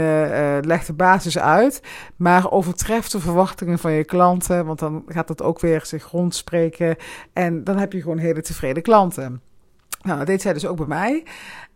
leg 0.66 0.84
de 0.84 0.92
basis 0.92 1.38
uit. 1.38 1.82
Maar 2.16 2.50
overtref 2.50 3.08
de 3.08 3.20
verwachtingen 3.20 3.78
van 3.78 3.92
je 3.92 4.04
klanten... 4.04 4.66
want 4.66 4.78
dan 4.78 5.02
gaat 5.06 5.28
dat 5.28 5.42
ook 5.42 5.60
weer 5.60 5.80
zich 5.84 6.10
rondspreken. 6.10 6.96
En 7.32 7.64
dan 7.64 7.78
heb 7.78 7.92
je 7.92 8.00
gewoon 8.00 8.18
hele 8.18 8.40
tevreden 8.40 8.82
klanten. 8.82 9.42
Nou, 10.08 10.20
dat 10.20 10.28
deed 10.28 10.42
zij 10.42 10.52
dus 10.52 10.66
ook 10.66 10.76
bij 10.76 10.86
mij. 10.86 11.22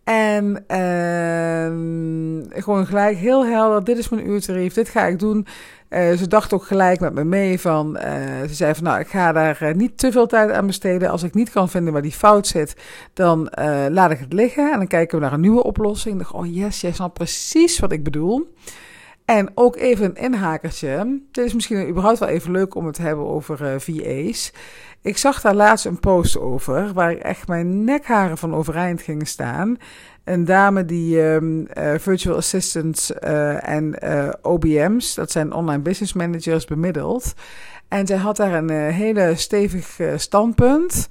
En 0.03 0.63
uh, 0.67 2.61
gewoon 2.63 2.85
gelijk 2.85 3.17
heel 3.17 3.45
helder, 3.45 3.83
dit 3.83 3.97
is 3.97 4.09
mijn 4.09 4.29
uurtarief, 4.29 4.73
dit 4.73 4.89
ga 4.89 5.05
ik 5.05 5.19
doen. 5.19 5.47
Uh, 5.89 6.11
ze 6.11 6.27
dacht 6.27 6.53
ook 6.53 6.63
gelijk 6.63 6.99
met 6.99 7.13
me 7.13 7.23
mee 7.23 7.59
van, 7.59 7.97
uh, 7.97 8.03
ze 8.47 8.53
zei 8.53 8.75
van 8.75 8.83
nou, 8.83 8.99
ik 8.99 9.07
ga 9.07 9.31
daar 9.31 9.59
uh, 9.63 9.73
niet 9.73 9.97
te 9.97 10.11
veel 10.11 10.27
tijd 10.27 10.51
aan 10.51 10.65
besteden. 10.65 11.09
Als 11.09 11.23
ik 11.23 11.33
niet 11.33 11.51
kan 11.51 11.69
vinden 11.69 11.93
waar 11.93 12.01
die 12.01 12.11
fout 12.11 12.47
zit, 12.47 12.75
dan 13.13 13.49
laat 13.89 14.11
ik 14.11 14.19
het 14.19 14.33
liggen. 14.33 14.71
En 14.71 14.77
dan 14.77 14.87
kijken 14.87 15.17
we 15.17 15.23
naar 15.23 15.33
een 15.33 15.41
nieuwe 15.41 15.63
oplossing. 15.63 16.13
Ik 16.13 16.19
dacht, 16.19 16.33
oh 16.33 16.55
yes, 16.55 16.81
jij 16.81 16.91
snapt 16.91 17.13
precies 17.13 17.79
wat 17.79 17.91
ik 17.91 18.03
bedoel. 18.03 18.53
En 19.25 19.51
ook 19.55 19.75
even 19.75 20.05
een 20.05 20.23
inhakertje. 20.23 21.21
Dit 21.31 21.45
is 21.45 21.53
misschien 21.53 21.89
überhaupt 21.89 22.19
wel 22.19 22.29
even 22.29 22.51
leuk 22.51 22.75
om 22.75 22.85
het 22.85 22.95
te 22.95 23.01
hebben 23.01 23.25
over 23.25 23.81
VA's. 23.81 24.53
Ik 25.01 25.17
zag 25.17 25.41
daar 25.41 25.55
laatst 25.55 25.85
een 25.85 25.99
post 25.99 26.39
over, 26.39 26.93
waar 26.93 27.15
echt 27.15 27.47
mijn 27.47 27.83
nekharen 27.83 28.37
van 28.37 28.55
overeind 28.55 29.01
gingen 29.01 29.25
staan. 29.25 29.77
Een 30.23 30.45
dame 30.45 30.85
die 30.85 31.21
um, 31.21 31.67
uh, 31.77 31.93
virtual 31.97 32.35
assistants 32.35 33.11
uh, 33.23 33.69
en 33.69 33.95
OBM's, 34.41 35.13
dat 35.13 35.31
zijn 35.31 35.53
online 35.53 35.81
business 35.81 36.13
managers, 36.13 36.65
bemiddeld. 36.65 37.33
En 37.87 38.07
zij 38.07 38.17
had 38.17 38.35
daar 38.35 38.53
een 38.53 38.69
hele 38.69 39.35
stevig 39.35 39.99
standpunt. 40.15 41.07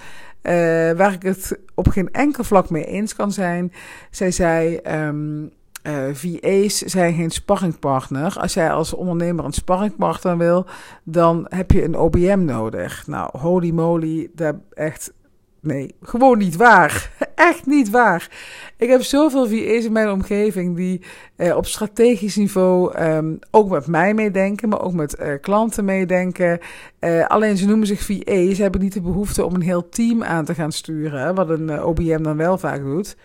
waar 0.97 1.12
ik 1.12 1.23
het 1.23 1.59
op 1.75 1.88
geen 1.88 2.12
enkel 2.12 2.45
vlak 2.45 2.71
mee 2.71 2.85
eens 2.85 3.14
kan 3.14 3.33
zijn. 3.33 3.73
Zij 4.11 4.31
zei. 4.31 4.81
Um, 5.07 5.52
uh, 5.82 6.08
eh, 6.08 6.14
VA's 6.14 6.78
zijn 6.78 7.14
geen 7.14 7.30
sparringpartner. 7.30 8.38
Als 8.38 8.54
jij 8.54 8.72
als 8.72 8.94
ondernemer 8.94 9.44
een 9.44 9.52
sparringpartner 9.52 10.38
wil, 10.38 10.66
dan 11.04 11.46
heb 11.48 11.70
je 11.70 11.84
een 11.84 11.96
OBM 11.96 12.44
nodig. 12.44 13.06
Nou, 13.06 13.38
holy 13.38 13.70
moly, 13.70 14.30
daar 14.34 14.60
echt 14.70 15.12
nee, 15.60 15.94
gewoon 16.02 16.38
niet 16.38 16.56
waar. 16.56 17.10
Echt 17.34 17.66
niet 17.66 17.90
waar. 17.90 18.30
Ik 18.76 18.88
heb 18.88 19.02
zoveel 19.02 19.46
VA's 19.46 19.84
in 19.84 19.92
mijn 19.92 20.10
omgeving 20.10 20.76
die 20.76 21.02
eh, 21.36 21.56
op 21.56 21.66
strategisch 21.66 22.36
niveau 22.36 22.98
um, 23.02 23.38
ook 23.50 23.68
met 23.68 23.86
mij 23.86 24.14
meedenken, 24.14 24.68
maar 24.68 24.82
ook 24.82 24.92
met 24.92 25.20
uh, 25.20 25.34
klanten 25.40 25.84
meedenken. 25.84 26.58
Uh, 27.00 27.26
alleen 27.26 27.56
ze 27.56 27.66
noemen 27.66 27.86
zich 27.86 28.00
VA's, 28.00 28.56
ze 28.56 28.62
hebben 28.62 28.80
niet 28.80 28.92
de 28.92 29.00
behoefte 29.00 29.44
om 29.44 29.54
een 29.54 29.62
heel 29.62 29.88
team 29.88 30.22
aan 30.22 30.44
te 30.44 30.54
gaan 30.54 30.72
sturen, 30.72 31.34
wat 31.34 31.48
een 31.48 31.68
uh, 31.68 31.86
OBM 31.86 32.22
dan 32.22 32.36
wel 32.36 32.58
vaak 32.58 32.82
doet. 32.82 33.16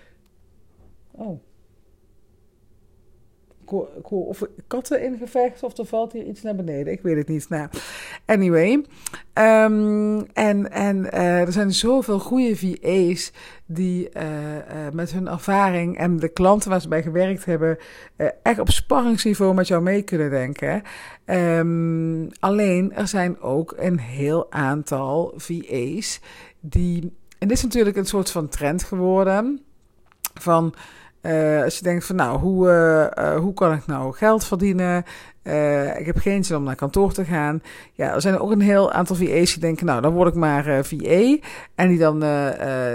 Oh 1.12 1.47
of 4.10 4.44
katten 4.68 5.04
in 5.04 5.18
gevecht 5.18 5.64
of 5.64 5.78
er 5.78 5.86
valt 5.86 6.14
hier 6.14 6.26
iets 6.26 6.42
naar 6.42 6.56
beneden. 6.56 6.94
Ik 6.94 7.02
weet 7.02 7.18
het 7.18 7.28
niet. 7.28 7.50
Nou, 7.50 7.70
anyway. 8.26 8.86
Um, 9.34 10.26
en 10.34 10.72
en 10.72 10.98
uh, 10.98 11.40
er 11.42 11.52
zijn 11.52 11.72
zoveel 11.72 12.20
goede 12.20 12.56
VA's 12.56 13.32
die 13.66 14.10
uh, 14.14 14.24
uh, 14.56 14.62
met 14.94 15.12
hun 15.12 15.28
ervaring 15.28 15.98
en 15.98 16.18
de 16.18 16.28
klanten 16.28 16.70
waar 16.70 16.82
ze 16.82 16.88
bij 16.88 17.02
gewerkt 17.04 17.46
hebben, 17.46 17.78
echt 18.44 18.60
op 18.60 18.70
sparringsniveau 18.70 19.54
met 19.54 19.68
jou 19.68 19.82
mee 19.82 20.02
kunnen 20.02 20.30
denken. 20.30 20.82
Um, 21.26 22.30
alleen 22.40 22.94
er 22.94 23.08
zijn 23.08 23.42
ook 23.42 23.74
een 23.78 24.00
heel 24.00 24.52
aantal 24.52 25.34
VA's 25.36 26.20
die. 26.60 27.02
En 27.40 27.48
dit 27.48 27.58
is 27.58 27.64
natuurlijk 27.64 27.98
een 27.98 28.06
soort 28.06 28.32
van 28.32 28.50
trend 28.50 28.84
geworden. 28.84 29.62
Van 30.34 30.74
uh, 31.28 31.64
als 31.64 31.78
je 31.78 31.84
denkt 31.84 32.06
van 32.06 32.16
nou, 32.16 32.40
hoe, 32.40 32.68
uh, 32.68 33.26
uh, 33.26 33.40
hoe 33.40 33.54
kan 33.54 33.74
ik 33.74 33.86
nou 33.86 34.14
geld 34.14 34.46
verdienen? 34.46 35.06
ik 35.98 36.06
heb 36.06 36.18
geen 36.18 36.44
zin 36.44 36.56
om 36.56 36.64
naar 36.64 36.76
kantoor 36.76 37.14
te 37.14 37.26
gaan. 37.26 37.62
Ja, 37.94 38.14
er 38.14 38.22
zijn 38.22 38.40
ook 38.40 38.52
een 38.52 38.62
heel 38.62 38.92
aantal 38.92 39.16
VA's 39.16 39.52
die 39.52 39.60
denken, 39.60 39.86
nou, 39.86 40.02
dan 40.02 40.14
word 40.14 40.28
ik 40.28 40.36
maar 40.36 40.86
VA. 40.86 41.38
En 41.76 41.88
die 41.88 41.98
dan 41.98 42.24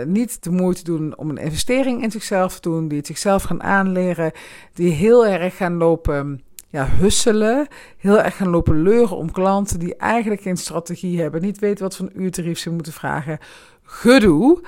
niet 0.07 0.43
de 0.43 0.51
moeite 0.51 0.85
doen 0.85 1.17
om 1.17 1.31
een 1.31 1.37
investering 1.37 2.03
in 2.03 2.11
zichzelf 2.11 2.55
te 2.55 2.69
doen. 2.69 2.89
Die 2.89 2.99
het 2.99 3.07
zichzelf 3.07 3.43
gaan 3.43 3.63
aanleren. 3.63 4.33
Die 4.75 4.93
heel 4.93 5.27
erg 5.27 5.57
gaan 5.57 5.77
lopen 5.77 6.43
ja, 6.69 6.89
husselen. 6.89 7.67
Heel 7.99 8.21
erg 8.21 8.37
gaan 8.37 8.51
lopen 8.51 8.83
leuren 8.83 9.17
om 9.17 9.31
klanten 9.31 9.79
die 9.79 9.97
eigenlijk 9.97 10.43
geen 10.43 10.57
strategie 10.57 11.21
hebben. 11.21 11.43
Niet 11.43 11.59
weten 11.59 11.85
wat 11.85 11.97
voor 11.97 12.07
een 12.07 12.23
uurtarief 12.23 12.59
ze 12.59 12.71
moeten 12.71 12.93
vragen 12.93 13.39
gedoe. 13.83 14.61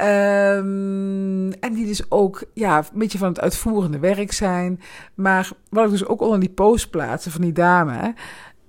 Um, 0.00 1.52
en 1.52 1.72
die 1.74 1.86
dus 1.86 2.10
ook 2.10 2.44
ja, 2.54 2.78
een 2.78 2.98
beetje 2.98 3.18
van 3.18 3.28
het 3.28 3.40
uitvoerende 3.40 3.98
werk 3.98 4.32
zijn. 4.32 4.80
Maar 5.14 5.50
wat 5.68 5.84
ik 5.84 5.90
dus 5.90 6.06
ook 6.06 6.20
onder 6.20 6.40
die 6.40 6.50
post 6.50 6.90
plaatsen 6.90 7.32
van 7.32 7.40
die 7.40 7.52
dame. 7.52 8.14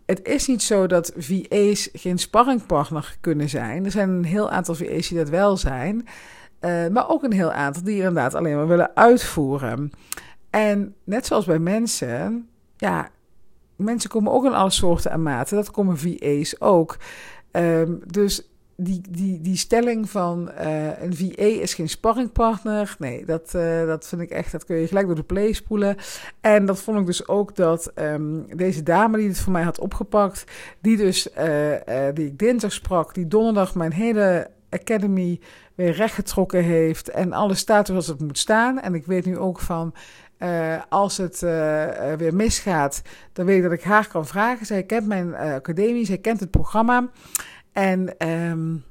Het 0.06 0.28
is 0.28 0.48
niet 0.48 0.62
zo 0.62 0.88
dat 0.88 1.14
VA's 1.18 1.90
geen 1.94 2.18
sparringpartner 2.18 3.18
kunnen 3.22 3.50
zijn. 3.50 3.86
Er 3.86 3.92
zijn 3.92 4.10
een 4.10 4.24
heel 4.24 4.50
aantal 4.50 4.76
VA's 4.76 5.08
die 5.08 5.18
dat 5.18 5.30
wel 5.30 5.58
zijn. 5.58 6.08
Uh, 6.62 6.88
maar 6.88 7.10
ook 7.10 7.24
een 7.24 7.34
heel 7.34 7.52
aantal 7.52 7.84
die 7.84 7.98
inderdaad 7.98 8.36
alleen 8.36 8.56
maar 8.56 8.68
willen 8.68 8.96
uitvoeren. 8.96 9.92
En 10.50 10.96
net 11.04 11.26
zoals 11.26 11.46
bij 11.46 11.60
mensen, 11.60 12.50
ja, 12.78 13.10
mensen 13.76 14.10
komen 14.10 14.32
ook 14.32 14.46
in 14.46 14.54
alle 14.54 14.70
soorten 14.70 15.12
en 15.12 15.24
maten. 15.24 15.56
Dat 15.56 15.72
komen 15.72 15.98
VA's 15.98 16.56
ook. 16.60 16.98
Um, 17.52 18.00
dus 18.08 18.53
die, 18.84 19.02
die, 19.10 19.42
die 19.42 19.58
stelling 19.58 20.10
van 20.10 20.52
uh, 20.60 21.02
een 21.02 21.16
VA 21.16 21.44
is 21.44 21.74
geen 21.74 21.90
sparringpartner. 21.90 22.96
Nee, 23.00 23.26
dat, 23.26 23.54
uh, 23.56 23.86
dat 23.86 24.08
vind 24.08 24.22
ik 24.22 24.30
echt, 24.30 24.52
dat 24.52 24.66
kun 24.66 24.76
je 24.76 24.88
gelijk 24.88 25.06
door 25.06 25.16
de 25.16 25.24
play 25.24 25.54
spoelen. 25.54 25.96
En 26.42 26.66
dat 26.66 26.80
vond 26.80 27.00
ik 27.00 27.06
dus 27.06 27.28
ook 27.28 27.56
dat 27.56 27.92
um, 27.96 28.58
deze 28.58 28.84
dame 28.84 29.18
die 29.18 29.28
het 29.28 29.40
voor 29.40 29.52
mij 29.52 29.64
had 29.64 29.80
opgepakt, 29.80 30.44
die 30.82 30.98
dus, 30.98 31.28
uh, 31.38 31.76
die 32.14 32.26
ik 32.26 32.40
dinsdag 32.40 32.72
sprak, 32.72 33.14
die 33.14 33.28
donderdag 33.28 33.76
mijn 33.76 33.94
hele 33.94 34.50
academy 34.70 35.40
weer 35.76 35.92
rechtgetrokken 35.92 36.64
heeft 36.64 37.10
en 37.10 37.34
alles 37.34 37.60
staat 37.60 37.88
zoals 37.88 38.08
het 38.08 38.20
moet 38.22 38.38
staan. 38.38 38.82
En 38.82 38.96
ik 38.96 39.06
weet 39.06 39.26
nu 39.26 39.38
ook 39.38 39.60
van, 39.60 39.94
als 40.90 41.18
het 41.18 41.40
weer 42.18 42.36
misgaat, 42.36 43.02
dan 43.34 43.46
weet 43.46 43.58
ik 43.58 43.64
dat 43.64 43.72
ik 43.72 43.84
haar 43.84 44.08
kan 44.08 44.28
vragen. 44.28 44.66
Zij 44.66 44.84
kent 44.84 45.08
mijn 45.08 45.36
academie, 45.36 46.06
zij 46.06 46.18
kent 46.18 46.40
het 46.40 46.52
programma. 46.52 47.10
En 47.74 48.28
um, 48.28 48.84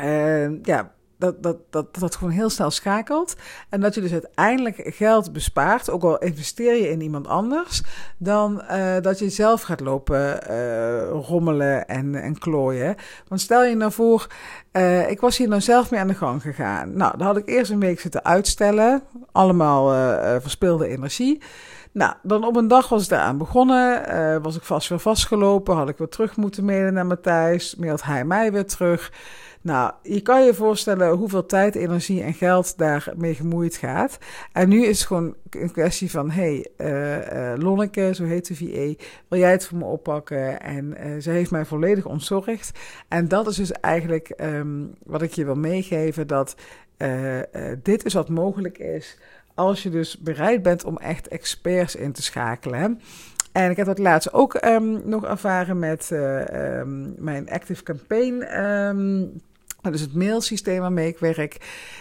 uh, 0.00 0.64
ja, 0.64 0.94
dat, 1.18 1.42
dat, 1.42 1.56
dat, 1.70 1.96
dat 1.96 2.16
gewoon 2.16 2.32
heel 2.32 2.50
snel 2.50 2.70
schakelt. 2.70 3.36
En 3.68 3.80
dat 3.80 3.94
je 3.94 4.00
dus 4.00 4.12
uiteindelijk 4.12 4.82
geld 4.84 5.32
bespaart, 5.32 5.90
ook 5.90 6.02
al 6.02 6.18
investeer 6.18 6.74
je 6.74 6.90
in 6.90 7.00
iemand 7.00 7.26
anders, 7.26 7.82
dan 8.18 8.62
uh, 8.70 8.94
dat 9.00 9.18
je 9.18 9.30
zelf 9.30 9.62
gaat 9.62 9.80
lopen 9.80 10.50
uh, 10.50 11.08
rommelen 11.10 11.86
en, 11.88 12.14
en 12.14 12.38
klooien. 12.38 12.94
Want 13.28 13.40
stel 13.40 13.64
je 13.64 13.76
nou 13.76 13.92
voor, 13.92 14.26
uh, 14.72 15.10
ik 15.10 15.20
was 15.20 15.36
hier 15.36 15.48
nou 15.48 15.60
zelf 15.60 15.90
mee 15.90 16.00
aan 16.00 16.08
de 16.08 16.14
gang 16.14 16.42
gegaan. 16.42 16.96
Nou, 16.96 17.18
dan 17.18 17.26
had 17.26 17.36
ik 17.36 17.48
eerst 17.48 17.70
een 17.70 17.80
week 17.80 18.00
zitten 18.00 18.24
uitstellen. 18.24 19.02
Allemaal 19.32 19.88
verspilde 20.40 20.88
energie. 20.88 21.42
Nou, 21.96 22.14
dan 22.22 22.44
op 22.44 22.56
een 22.56 22.68
dag 22.68 22.88
was 22.88 23.02
ik 23.02 23.08
daaraan 23.08 23.38
begonnen. 23.38 24.14
Uh, 24.14 24.36
was 24.42 24.56
ik 24.56 24.62
vast 24.62 24.88
weer 24.88 24.98
vastgelopen. 24.98 25.76
Had 25.76 25.88
ik 25.88 25.98
weer 25.98 26.08
terug 26.08 26.36
moeten 26.36 26.64
mailen 26.64 26.92
naar 26.92 27.06
Matthijs. 27.06 27.76
Mailt 27.76 28.02
hij 28.02 28.24
mij 28.24 28.52
weer 28.52 28.66
terug. 28.66 29.12
Nou, 29.60 29.92
je 30.02 30.20
kan 30.20 30.44
je 30.44 30.54
voorstellen 30.54 31.10
hoeveel 31.10 31.46
tijd, 31.46 31.74
energie 31.74 32.22
en 32.22 32.34
geld 32.34 32.78
daarmee 32.78 33.34
gemoeid 33.34 33.76
gaat. 33.76 34.18
En 34.52 34.68
nu 34.68 34.84
is 34.84 34.98
het 34.98 35.06
gewoon 35.06 35.34
een 35.50 35.72
kwestie 35.72 36.10
van: 36.10 36.30
hey, 36.30 36.66
uh, 36.76 37.16
uh, 37.16 37.52
Lonneke, 37.56 38.14
zo 38.14 38.24
heet 38.24 38.46
de 38.46 38.54
VA, 38.56 39.04
wil 39.28 39.38
jij 39.38 39.50
het 39.50 39.66
voor 39.66 39.78
me 39.78 39.84
oppakken? 39.84 40.60
En 40.60 40.96
ze 41.22 41.30
heeft 41.30 41.50
mij 41.50 41.64
volledig 41.64 42.06
ontzorgd. 42.06 42.70
En 43.08 43.28
dat 43.28 43.46
is 43.46 43.56
dus 43.56 43.72
eigenlijk 43.72 44.32
um, 44.40 44.94
wat 45.04 45.22
ik 45.22 45.32
je 45.32 45.44
wil 45.44 45.54
meegeven: 45.54 46.26
dat 46.26 46.54
dit 47.82 48.04
is 48.04 48.14
wat 48.14 48.28
mogelijk 48.28 48.78
is 48.78 49.18
als 49.56 49.82
je 49.82 49.90
dus 49.90 50.18
bereid 50.18 50.62
bent 50.62 50.84
om 50.84 50.96
echt 50.96 51.28
experts 51.28 51.96
in 51.96 52.12
te 52.12 52.22
schakelen. 52.22 53.00
En 53.52 53.70
ik 53.70 53.76
heb 53.76 53.86
dat 53.86 53.98
laatst 53.98 54.32
ook 54.32 54.64
um, 54.64 55.00
nog 55.04 55.24
ervaren 55.24 55.78
met 55.78 56.10
uh, 56.12 56.78
um, 56.78 57.14
mijn 57.18 57.50
Active 57.50 57.82
Campaign. 57.82 58.62
Um, 58.64 59.40
dat 59.80 59.94
is 59.94 60.00
het 60.00 60.14
mailsysteem 60.14 60.80
waarmee 60.80 61.08
ik 61.08 61.18
werk. 61.18 61.56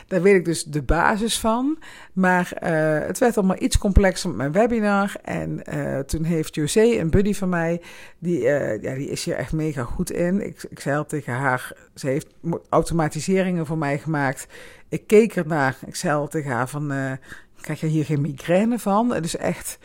Daar 0.08 0.22
weet 0.22 0.36
ik 0.36 0.46
dus 0.46 0.64
de 0.64 0.82
basis 0.82 1.40
van. 1.40 1.78
Maar 2.14 2.52
uh, 2.64 3.08
het 3.08 3.18
werd 3.18 3.38
allemaal 3.38 3.62
iets 3.62 3.78
complexer 3.78 4.30
met 4.30 4.38
mijn 4.38 4.52
webinar. 4.52 5.16
En 5.22 5.62
uh, 5.74 6.00
toen 6.00 6.24
heeft 6.24 6.56
José, 6.56 6.84
een 6.84 7.10
buddy 7.10 7.34
van 7.34 7.50
mij, 7.50 7.82
die, 8.20 8.42
ja, 8.42 8.78
die 8.78 9.10
is 9.10 9.26
hier 9.26 9.36
echt 9.36 9.54
mega 9.54 9.84
goed 9.84 10.12
in. 10.12 10.46
Ik, 10.46 10.66
ik 10.70 10.80
zei 10.80 10.98
al 10.98 11.06
tegen 11.06 11.34
haar, 11.34 11.72
ze 11.96 12.08
heeft 12.08 12.28
automatiseringen 12.70 13.66
voor 13.66 13.78
mij 13.78 13.98
gemaakt. 13.98 14.48
Ik 14.90 15.08
keek 15.08 15.36
ernaar. 15.36 15.78
Ik 15.86 15.96
zei 15.96 16.14
al 16.16 16.28
tegen 16.28 16.52
haar 16.52 16.70
van, 16.70 17.18
krijg 17.66 17.80
je 17.80 17.88
hier 17.88 18.06
geen 18.06 18.22
migraine 18.22 18.80
van. 18.80 19.14
Het 19.14 19.26
is 19.26 19.38
echt, 19.38 19.78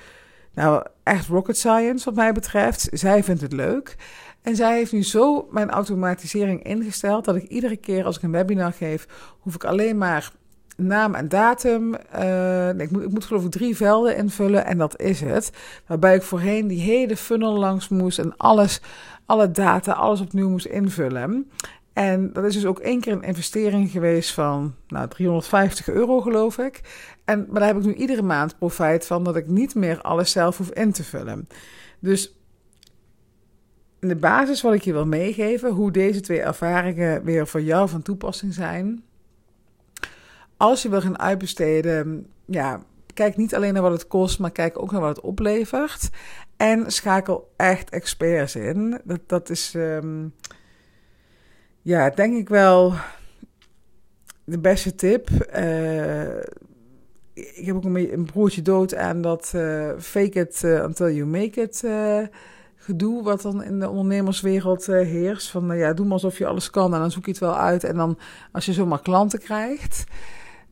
nou, 0.54 0.86
echt 1.02 1.26
rocket 1.26 1.56
science 1.56 2.04
wat 2.04 2.14
mij 2.14 2.32
betreft. 2.32 2.88
Zij 2.92 3.24
vindt 3.24 3.40
het 3.40 3.52
leuk. 3.52 3.96
En 4.42 4.56
zij 4.56 4.76
heeft 4.76 4.92
nu 4.92 5.04
zo 5.04 5.48
mijn 5.50 5.70
automatisering 5.70 6.62
ingesteld 6.62 7.24
dat 7.24 7.36
ik 7.36 7.48
iedere 7.48 7.76
keer 7.76 8.04
als 8.04 8.16
ik 8.16 8.22
een 8.22 8.30
webinar 8.30 8.72
geef, 8.72 9.06
hoef 9.38 9.54
ik 9.54 9.64
alleen 9.64 9.98
maar 9.98 10.32
naam 10.76 11.14
en 11.14 11.28
datum. 11.28 11.96
Uh, 12.14 12.68
ik, 12.68 12.90
moet, 12.90 13.02
ik 13.02 13.10
moet 13.10 13.24
geloof 13.24 13.44
ik 13.44 13.50
drie 13.50 13.76
velden 13.76 14.16
invullen 14.16 14.66
en 14.66 14.78
dat 14.78 15.00
is 15.00 15.20
het. 15.20 15.52
Waarbij 15.86 16.14
ik 16.14 16.22
voorheen 16.22 16.66
die 16.66 16.80
hele 16.80 17.16
funnel 17.16 17.58
langs 17.58 17.88
moest 17.88 18.18
en 18.18 18.36
alles, 18.36 18.80
alle 19.26 19.50
data, 19.50 19.92
alles 19.92 20.20
opnieuw 20.20 20.48
moest 20.48 20.66
invullen. 20.66 21.50
En 21.92 22.32
dat 22.32 22.44
is 22.44 22.54
dus 22.54 22.66
ook 22.66 22.78
één 22.78 23.00
keer 23.00 23.12
een 23.12 23.22
investering 23.22 23.90
geweest 23.90 24.32
van 24.32 24.74
nou, 24.88 25.08
350 25.08 25.88
euro, 25.88 26.20
geloof 26.20 26.58
ik. 26.58 26.80
En, 27.24 27.46
maar 27.48 27.60
daar 27.60 27.68
heb 27.68 27.78
ik 27.78 27.84
nu 27.84 27.94
iedere 27.94 28.22
maand 28.22 28.58
profijt 28.58 29.06
van 29.06 29.24
dat 29.24 29.36
ik 29.36 29.46
niet 29.46 29.74
meer 29.74 30.00
alles 30.00 30.30
zelf 30.30 30.56
hoef 30.56 30.70
in 30.70 30.92
te 30.92 31.04
vullen. 31.04 31.48
Dus 31.98 32.34
de 34.00 34.16
basis 34.16 34.62
wat 34.62 34.74
ik 34.74 34.82
je 34.82 34.92
wil 34.92 35.06
meegeven, 35.06 35.70
hoe 35.70 35.90
deze 35.90 36.20
twee 36.20 36.40
ervaringen 36.40 37.24
weer 37.24 37.46
voor 37.46 37.62
jou 37.62 37.88
van 37.88 38.02
toepassing 38.02 38.54
zijn. 38.54 39.02
Als 40.56 40.82
je 40.82 40.88
wil 40.88 41.00
gaan 41.00 41.18
uitbesteden, 41.18 42.26
ja, 42.44 42.82
kijk 43.14 43.36
niet 43.36 43.54
alleen 43.54 43.72
naar 43.72 43.82
wat 43.82 43.92
het 43.92 44.06
kost, 44.06 44.38
maar 44.38 44.50
kijk 44.50 44.82
ook 44.82 44.92
naar 44.92 45.00
wat 45.00 45.16
het 45.16 45.24
oplevert. 45.24 46.10
En 46.56 46.92
schakel 46.92 47.52
echt 47.56 47.90
experts 47.90 48.56
in. 48.56 49.00
Dat, 49.04 49.20
dat 49.26 49.50
is. 49.50 49.74
Um, 49.74 50.34
ja, 51.82 52.10
denk 52.10 52.36
ik 52.36 52.48
wel 52.48 52.94
de 54.44 54.58
beste 54.58 54.94
tip. 54.94 55.28
Uh, 55.56 56.36
ik 57.32 57.66
heb 57.66 57.76
ook 57.76 57.84
een, 57.84 58.28
broertje 58.32 58.62
dood 58.62 58.94
aan 58.94 59.22
dat 59.22 59.52
uh, 59.54 59.90
fake 59.98 60.40
it 60.40 60.62
uh, 60.64 60.82
until 60.82 61.10
you 61.10 61.26
make 61.26 61.60
it 61.60 61.84
gedoe 62.76 63.22
wat 63.22 63.42
dan 63.42 63.62
in 63.62 63.78
de 63.78 63.88
ondernemerswereld 63.88 64.86
heerst. 64.86 65.50
Van 65.50 65.76
ja, 65.76 65.92
doe 65.92 66.04
maar 66.04 66.14
alsof 66.14 66.38
je 66.38 66.46
alles 66.46 66.70
kan 66.70 66.94
en 66.94 67.00
dan 67.00 67.10
zoek 67.10 67.24
je 67.24 67.30
het 67.30 67.40
wel 67.40 67.56
uit. 67.56 67.84
En 67.84 67.96
dan 67.96 68.18
als 68.52 68.66
je 68.66 68.72
zomaar 68.72 69.02
klanten 69.02 69.38
krijgt. 69.38 70.04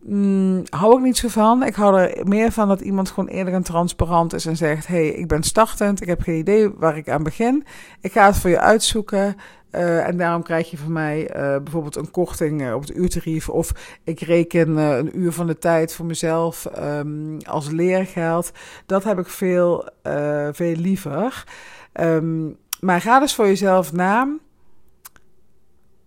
Mm, 0.00 0.62
hou 0.68 0.96
ik 0.96 1.02
niet 1.04 1.16
zo 1.16 1.28
van. 1.28 1.62
Ik 1.62 1.74
hou 1.74 2.00
er 2.00 2.26
meer 2.26 2.52
van 2.52 2.68
dat 2.68 2.80
iemand 2.80 3.10
gewoon 3.10 3.28
eerlijk 3.28 3.56
en 3.56 3.62
transparant 3.62 4.32
is 4.32 4.46
en 4.46 4.56
zegt: 4.56 4.86
hey, 4.86 5.08
ik 5.08 5.28
ben 5.28 5.42
startend, 5.42 6.00
ik 6.00 6.08
heb 6.08 6.20
geen 6.20 6.38
idee 6.38 6.70
waar 6.70 6.96
ik 6.96 7.08
aan 7.08 7.22
begin. 7.22 7.64
Ik 8.00 8.12
ga 8.12 8.26
het 8.26 8.36
voor 8.36 8.50
je 8.50 8.60
uitzoeken. 8.60 9.36
Uh, 9.72 10.06
en 10.06 10.16
daarom 10.16 10.42
krijg 10.42 10.70
je 10.70 10.76
van 10.76 10.92
mij 10.92 11.36
uh, 11.36 11.56
bijvoorbeeld 11.62 11.96
een 11.96 12.10
korting 12.10 12.62
uh, 12.62 12.74
op 12.74 12.80
het 12.80 12.96
uurtarief. 12.96 13.48
Of 13.48 13.72
ik 14.04 14.20
reken 14.20 14.76
een 14.76 15.18
uur 15.18 15.32
van 15.32 15.46
de 15.46 15.58
tijd 15.58 15.94
voor 15.94 16.06
mezelf 16.06 16.66
um, 16.78 17.38
als 17.42 17.70
leergeld. 17.70 18.52
Dat 18.86 19.04
heb 19.04 19.18
ik 19.18 19.28
veel, 19.28 19.88
veel 20.52 20.74
liever. 20.74 21.44
Um, 22.00 22.56
maar 22.80 23.00
ga 23.00 23.20
dus 23.20 23.34
voor 23.34 23.46
jezelf 23.46 23.92
na. 23.92 24.36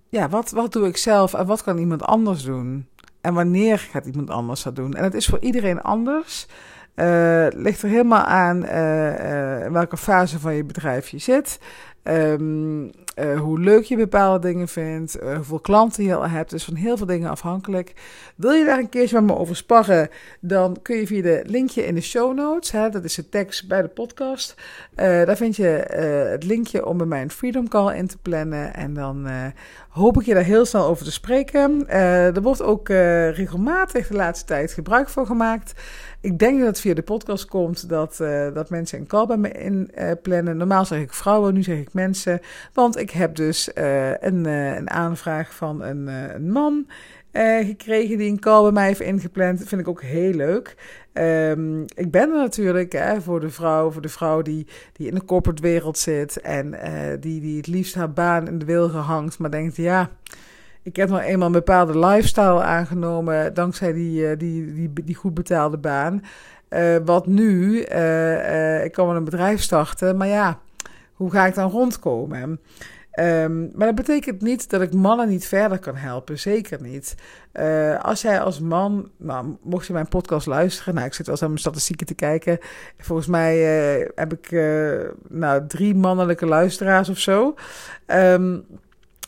Ja, 0.09 0.29
wat, 0.29 0.51
wat 0.51 0.73
doe 0.73 0.87
ik 0.87 0.97
zelf 0.97 1.33
en 1.33 1.45
wat 1.45 1.63
kan 1.63 1.77
iemand 1.77 2.03
anders 2.03 2.43
doen? 2.43 2.87
En 3.21 3.33
wanneer 3.33 3.79
gaat 3.79 4.05
iemand 4.05 4.29
anders 4.29 4.63
dat 4.63 4.75
doen? 4.75 4.93
En 4.93 5.03
het 5.03 5.13
is 5.13 5.25
voor 5.25 5.39
iedereen 5.39 5.81
anders. 5.81 6.47
Uh, 6.95 7.47
ligt 7.49 7.81
er 7.81 7.89
helemaal 7.89 8.23
aan 8.23 8.65
uh, 8.65 9.65
in 9.65 9.73
welke 9.73 9.97
fase 9.97 10.39
van 10.39 10.53
je 10.53 10.63
bedrijf 10.63 11.09
je 11.09 11.17
zit. 11.17 11.59
Uh, 12.03 13.39
hoe 13.39 13.59
leuk 13.59 13.83
je 13.83 13.97
bepaalde 13.97 14.47
dingen 14.47 14.67
vindt, 14.67 15.17
hoeveel 15.35 15.59
klanten 15.59 16.03
je 16.03 16.15
al 16.15 16.27
hebt. 16.27 16.49
Dus 16.49 16.63
van 16.63 16.75
heel 16.75 16.97
veel 16.97 17.05
dingen 17.05 17.29
afhankelijk. 17.29 17.93
Wil 18.35 18.51
je 18.51 18.65
daar 18.65 18.79
een 18.79 18.89
keertje 18.89 19.15
met 19.21 19.35
me 19.35 19.39
over 19.39 19.55
sparren, 19.55 20.09
dan 20.39 20.77
kun 20.81 20.95
je 20.97 21.07
via 21.07 21.21
de 21.21 21.43
linkje 21.45 21.85
in 21.85 21.95
de 21.95 22.01
show 22.01 22.35
notes, 22.35 22.71
hè, 22.71 22.89
dat 22.89 23.03
is 23.03 23.15
de 23.15 23.29
tekst 23.29 23.67
bij 23.67 23.81
de 23.81 23.87
podcast. 23.87 24.55
Daar 24.95 25.37
vind 25.37 25.55
je 25.55 25.85
het 26.31 26.43
linkje 26.43 26.85
om 26.85 26.97
bij 26.97 27.07
mij 27.07 27.21
een 27.21 27.31
Freedom 27.31 27.67
Call 27.67 27.95
in 27.95 28.07
te 28.07 28.17
plannen. 28.17 28.73
En 28.73 28.93
dan 28.93 29.27
hoop 29.91 30.19
ik 30.19 30.25
je 30.25 30.33
daar 30.33 30.43
heel 30.43 30.65
snel 30.65 30.85
over 30.85 31.05
te 31.05 31.11
spreken. 31.11 31.89
er 31.89 32.41
wordt 32.41 32.61
ook 32.61 32.87
regelmatig 32.87 34.07
de 34.07 34.15
laatste 34.15 34.45
tijd 34.45 34.71
gebruik 34.71 35.09
van 35.09 35.25
gemaakt. 35.25 35.73
Ik 36.21 36.39
denk 36.39 36.57
dat 36.57 36.67
het 36.67 36.79
via 36.79 36.93
de 36.93 37.01
podcast 37.01 37.45
komt 37.45 37.89
dat, 37.89 38.19
uh, 38.21 38.53
dat 38.53 38.69
mensen 38.69 38.99
een 38.99 39.07
call 39.07 39.25
bij 39.25 39.37
me 39.37 39.51
inplannen. 39.51 40.57
Normaal 40.57 40.85
zeg 40.85 40.99
ik 40.99 41.13
vrouwen, 41.13 41.53
nu 41.53 41.63
zeg 41.63 41.77
ik 41.77 41.93
mensen. 41.93 42.39
Want 42.73 42.97
ik 42.97 43.09
heb 43.09 43.35
dus 43.35 43.69
een, 43.75 44.45
een 44.45 44.89
aanvraag 44.89 45.53
van 45.53 45.83
een, 45.83 46.07
een 46.07 46.51
man 46.51 46.85
gekregen 47.63 48.17
die 48.17 48.29
een 48.29 48.39
call 48.39 48.61
bij 48.61 48.71
mij 48.71 48.87
heeft 48.87 48.99
ingepland. 48.99 49.59
Dat 49.59 49.67
vind 49.67 49.81
ik 49.81 49.87
ook 49.87 50.01
heel 50.01 50.33
leuk. 50.33 50.75
Um, 51.13 51.81
ik 51.81 52.11
ben 52.11 52.29
er 52.29 52.37
natuurlijk 52.37 52.91
hè, 52.91 53.21
voor 53.21 53.39
de 53.39 53.49
vrouw, 53.49 53.91
voor 53.91 54.01
de 54.01 54.09
vrouw 54.09 54.41
die, 54.41 54.67
die 54.93 55.07
in 55.07 55.15
de 55.15 55.25
corporate 55.25 55.61
wereld 55.61 55.97
zit 55.97 56.41
en 56.41 56.75
die, 57.19 57.41
die 57.41 57.57
het 57.57 57.67
liefst 57.67 57.95
haar 57.95 58.13
baan 58.13 58.47
in 58.47 58.59
de 58.59 58.65
wilgen 58.65 58.99
hangt, 58.99 59.39
maar 59.39 59.51
denkt 59.51 59.75
ja 59.75 60.09
ik 60.83 60.95
heb 60.95 61.09
nou 61.09 61.21
eenmaal 61.21 61.47
een 61.47 61.53
bepaalde 61.53 61.99
lifestyle 61.99 62.61
aangenomen 62.61 63.53
dankzij 63.53 63.93
die, 63.93 64.37
die, 64.37 64.73
die, 64.73 64.91
die 65.03 65.15
goed 65.15 65.33
betaalde 65.33 65.77
baan. 65.77 66.23
Wat 67.05 67.27
nu? 67.27 67.79
Ik 68.83 68.91
kan 68.91 69.07
wel 69.07 69.15
een 69.15 69.23
bedrijf 69.23 69.61
starten, 69.61 70.17
maar 70.17 70.27
ja, 70.27 70.59
hoe 71.13 71.31
ga 71.31 71.45
ik 71.45 71.55
dan 71.55 71.69
rondkomen? 71.69 72.59
Um, 73.19 73.71
maar 73.75 73.87
dat 73.87 73.95
betekent 73.95 74.41
niet 74.41 74.69
dat 74.69 74.81
ik 74.81 74.93
mannen 74.93 75.29
niet 75.29 75.47
verder 75.47 75.79
kan 75.79 75.95
helpen. 75.95 76.39
Zeker 76.39 76.81
niet. 76.81 77.15
als 78.01 78.21
jij 78.21 78.41
als 78.41 78.59
man, 78.59 79.09
nou, 79.17 79.55
mocht 79.61 79.87
je 79.87 79.93
mijn 79.93 80.07
podcast 80.07 80.47
luisteren, 80.47 80.93
nou, 80.93 81.05
ik 81.05 81.13
zit 81.13 81.25
wel 81.25 81.35
eens 81.35 81.43
aan 81.43 81.49
mijn 81.49 81.61
statistieken 81.61 82.05
te 82.05 82.13
kijken. 82.13 82.59
Volgens 82.97 83.27
mij 83.27 83.57
heb 84.15 84.33
ik 84.33 84.51
nou, 85.29 85.67
drie 85.67 85.95
mannelijke 85.95 86.45
luisteraars 86.45 87.09
of 87.09 87.17
zo. 87.17 87.55
Um, 88.07 88.65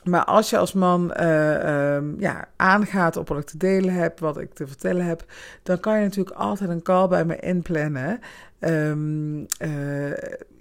maar 0.04 0.26
als 0.26 0.50
je 0.50 0.58
als 0.58 0.74
man 0.74 1.14
uh, 1.20 1.94
um, 1.96 2.16
ja, 2.20 2.48
aangaat 2.56 3.18
op 3.18 3.28
wat 3.28 3.38
ik 3.38 3.46
te 3.46 3.58
delen 3.58 3.94
heb, 3.94 4.20
wat 4.20 4.38
ik 4.38 4.54
te 4.54 4.68
vertellen 4.68 5.06
heb, 5.06 5.26
dan 5.64 5.80
kan 5.80 5.98
je 5.98 6.04
natuurlijk 6.04 6.38
altijd 6.38 6.70
een 6.70 6.82
call 6.82 7.08
bij 7.08 7.26
me 7.26 7.40
inplannen. 7.40 8.20
Um, 8.60 9.46
uh, 9.60 10.12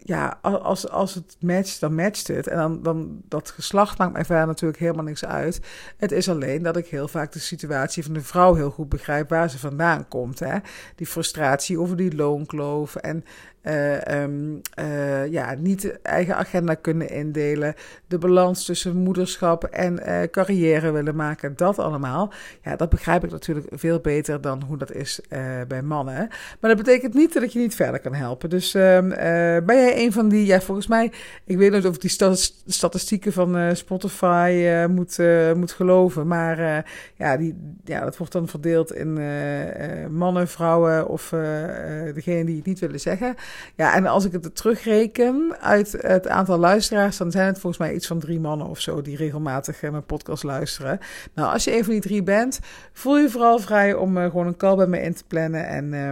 ja, 0.05 0.39
als, 0.43 0.89
als 0.89 1.15
het 1.15 1.37
matcht, 1.41 1.81
dan 1.81 1.95
matcht 1.95 2.27
het. 2.27 2.47
En 2.47 2.57
dan, 2.57 2.83
dan 2.83 3.21
dat 3.29 3.51
geslacht 3.51 3.99
maakt 3.99 4.13
mij 4.13 4.25
verder 4.25 4.47
natuurlijk 4.47 4.81
helemaal 4.81 5.05
niks 5.05 5.25
uit. 5.25 5.61
Het 5.97 6.13
is 6.13 6.29
alleen 6.29 6.63
dat 6.63 6.77
ik 6.77 6.87
heel 6.87 7.09
vaak 7.09 7.33
de 7.33 7.39
situatie 7.39 8.05
van 8.05 8.13
de 8.13 8.21
vrouw 8.21 8.55
heel 8.55 8.71
goed 8.71 8.89
begrijp 8.89 9.29
waar 9.29 9.51
ze 9.51 9.59
vandaan 9.59 10.09
komt. 10.09 10.39
Hè? 10.39 10.57
Die 10.95 11.07
frustratie 11.07 11.81
over 11.81 11.97
die 11.97 12.17
loonkloof 12.17 12.97
en 12.97 13.25
uh, 13.63 14.23
um, 14.23 14.61
uh, 14.81 15.27
ja, 15.27 15.55
niet 15.55 16.01
eigen 16.03 16.37
agenda 16.37 16.75
kunnen 16.75 17.11
indelen. 17.11 17.75
De 18.07 18.19
balans 18.19 18.65
tussen 18.65 18.97
moederschap 18.97 19.65
en 19.65 20.01
uh, 20.09 20.23
carrière 20.31 20.91
willen 20.91 21.17
maken. 21.17 21.53
Dat 21.57 21.79
allemaal. 21.79 22.33
Ja, 22.63 22.77
dat 22.77 22.89
begrijp 22.89 23.25
ik 23.25 23.31
natuurlijk 23.31 23.67
veel 23.71 24.01
beter 24.01 24.41
dan 24.41 24.63
hoe 24.63 24.77
dat 24.77 24.93
is 24.93 25.21
bij 25.69 25.83
mannen. 25.83 26.29
Maar 26.61 26.75
dat 26.75 26.77
betekent 26.77 27.15
niet 27.15 27.33
dat 27.33 27.43
ik 27.43 27.51
je 27.51 27.59
niet 27.59 27.75
verder 27.75 28.01
kan 28.01 28.15
helpen. 28.15 28.51
Dus 28.51 28.75
um, 28.75 29.09
ben 29.09 29.77
jij 29.77 30.05
een 30.05 30.13
van 30.13 30.29
die, 30.29 30.47
ja, 30.47 30.61
volgens 30.61 30.87
mij, 30.87 31.13
ik 31.45 31.57
weet 31.57 31.73
niet 31.73 31.87
of 31.87 31.95
ik 31.95 32.01
die 32.01 32.37
statistieken 32.67 33.33
van 33.33 33.77
Spotify 33.77 34.87
moet, 34.91 35.19
moet 35.55 35.73
geloven. 35.73 36.27
Maar 36.27 36.85
ja, 37.15 37.37
die, 37.37 37.77
ja, 37.85 38.01
dat 38.01 38.17
wordt 38.17 38.33
dan 38.33 38.49
verdeeld 38.49 38.93
in 38.93 39.13
mannen, 40.11 40.49
vrouwen 40.49 41.09
of 41.09 41.29
degene 42.15 42.45
die 42.45 42.57
het 42.57 42.67
niet 42.67 42.81
willen 42.81 43.01
zeggen. 43.01 43.35
Ja, 43.77 43.95
en 43.95 44.07
als 44.07 44.25
ik 44.25 44.33
het 44.33 44.57
terugreken 44.57 45.57
uit 45.61 45.93
het 46.01 46.29
aantal 46.29 46.59
luisteraars, 46.59 47.17
dan 47.17 47.31
zijn 47.31 47.47
het 47.47 47.59
volgens 47.59 47.83
mij 47.83 47.95
iets 47.95 48.07
van 48.07 48.19
drie 48.19 48.41
mannen 48.41 48.67
of 48.67 48.81
zo 48.81 49.03
die 49.03 49.17
regelmatig 49.17 49.83
uh, 49.83 49.91
mijn 49.91 50.07
podcast 50.07 50.43
luisteren. 50.43 50.99
Nou, 51.35 51.53
als 51.53 51.65
je 51.65 51.77
een 51.77 51.85
van 51.85 51.93
die 51.93 52.03
drie 52.03 52.23
bent, 52.23 52.61
voel 52.93 53.19
je 53.19 53.31
vooral 53.31 53.59
vrij 53.59 53.95
om 53.95 54.17
uh, 54.17 54.25
gewoon 54.25 54.47
een 54.47 54.57
call 54.57 54.77
bij 54.77 54.87
me 54.87 55.01
in 55.01 55.15
te 55.15 55.25
plannen. 55.27 55.67
En 55.67 55.93
uh, 55.93 56.11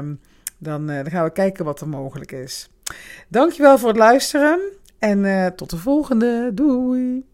dan, 0.58 0.86
dan, 0.86 1.10
gaan 1.10 1.24
we 1.24 1.32
kijken 1.32 1.64
wat 1.64 1.80
er 1.80 1.88
mogelijk 1.88 2.32
is. 2.32 2.70
Dankjewel 3.28 3.78
voor 3.78 3.88
het 3.88 3.98
luisteren 3.98 4.60
en 4.98 5.52
tot 5.56 5.70
de 5.70 5.76
volgende. 5.76 6.50
Doei! 6.54 7.29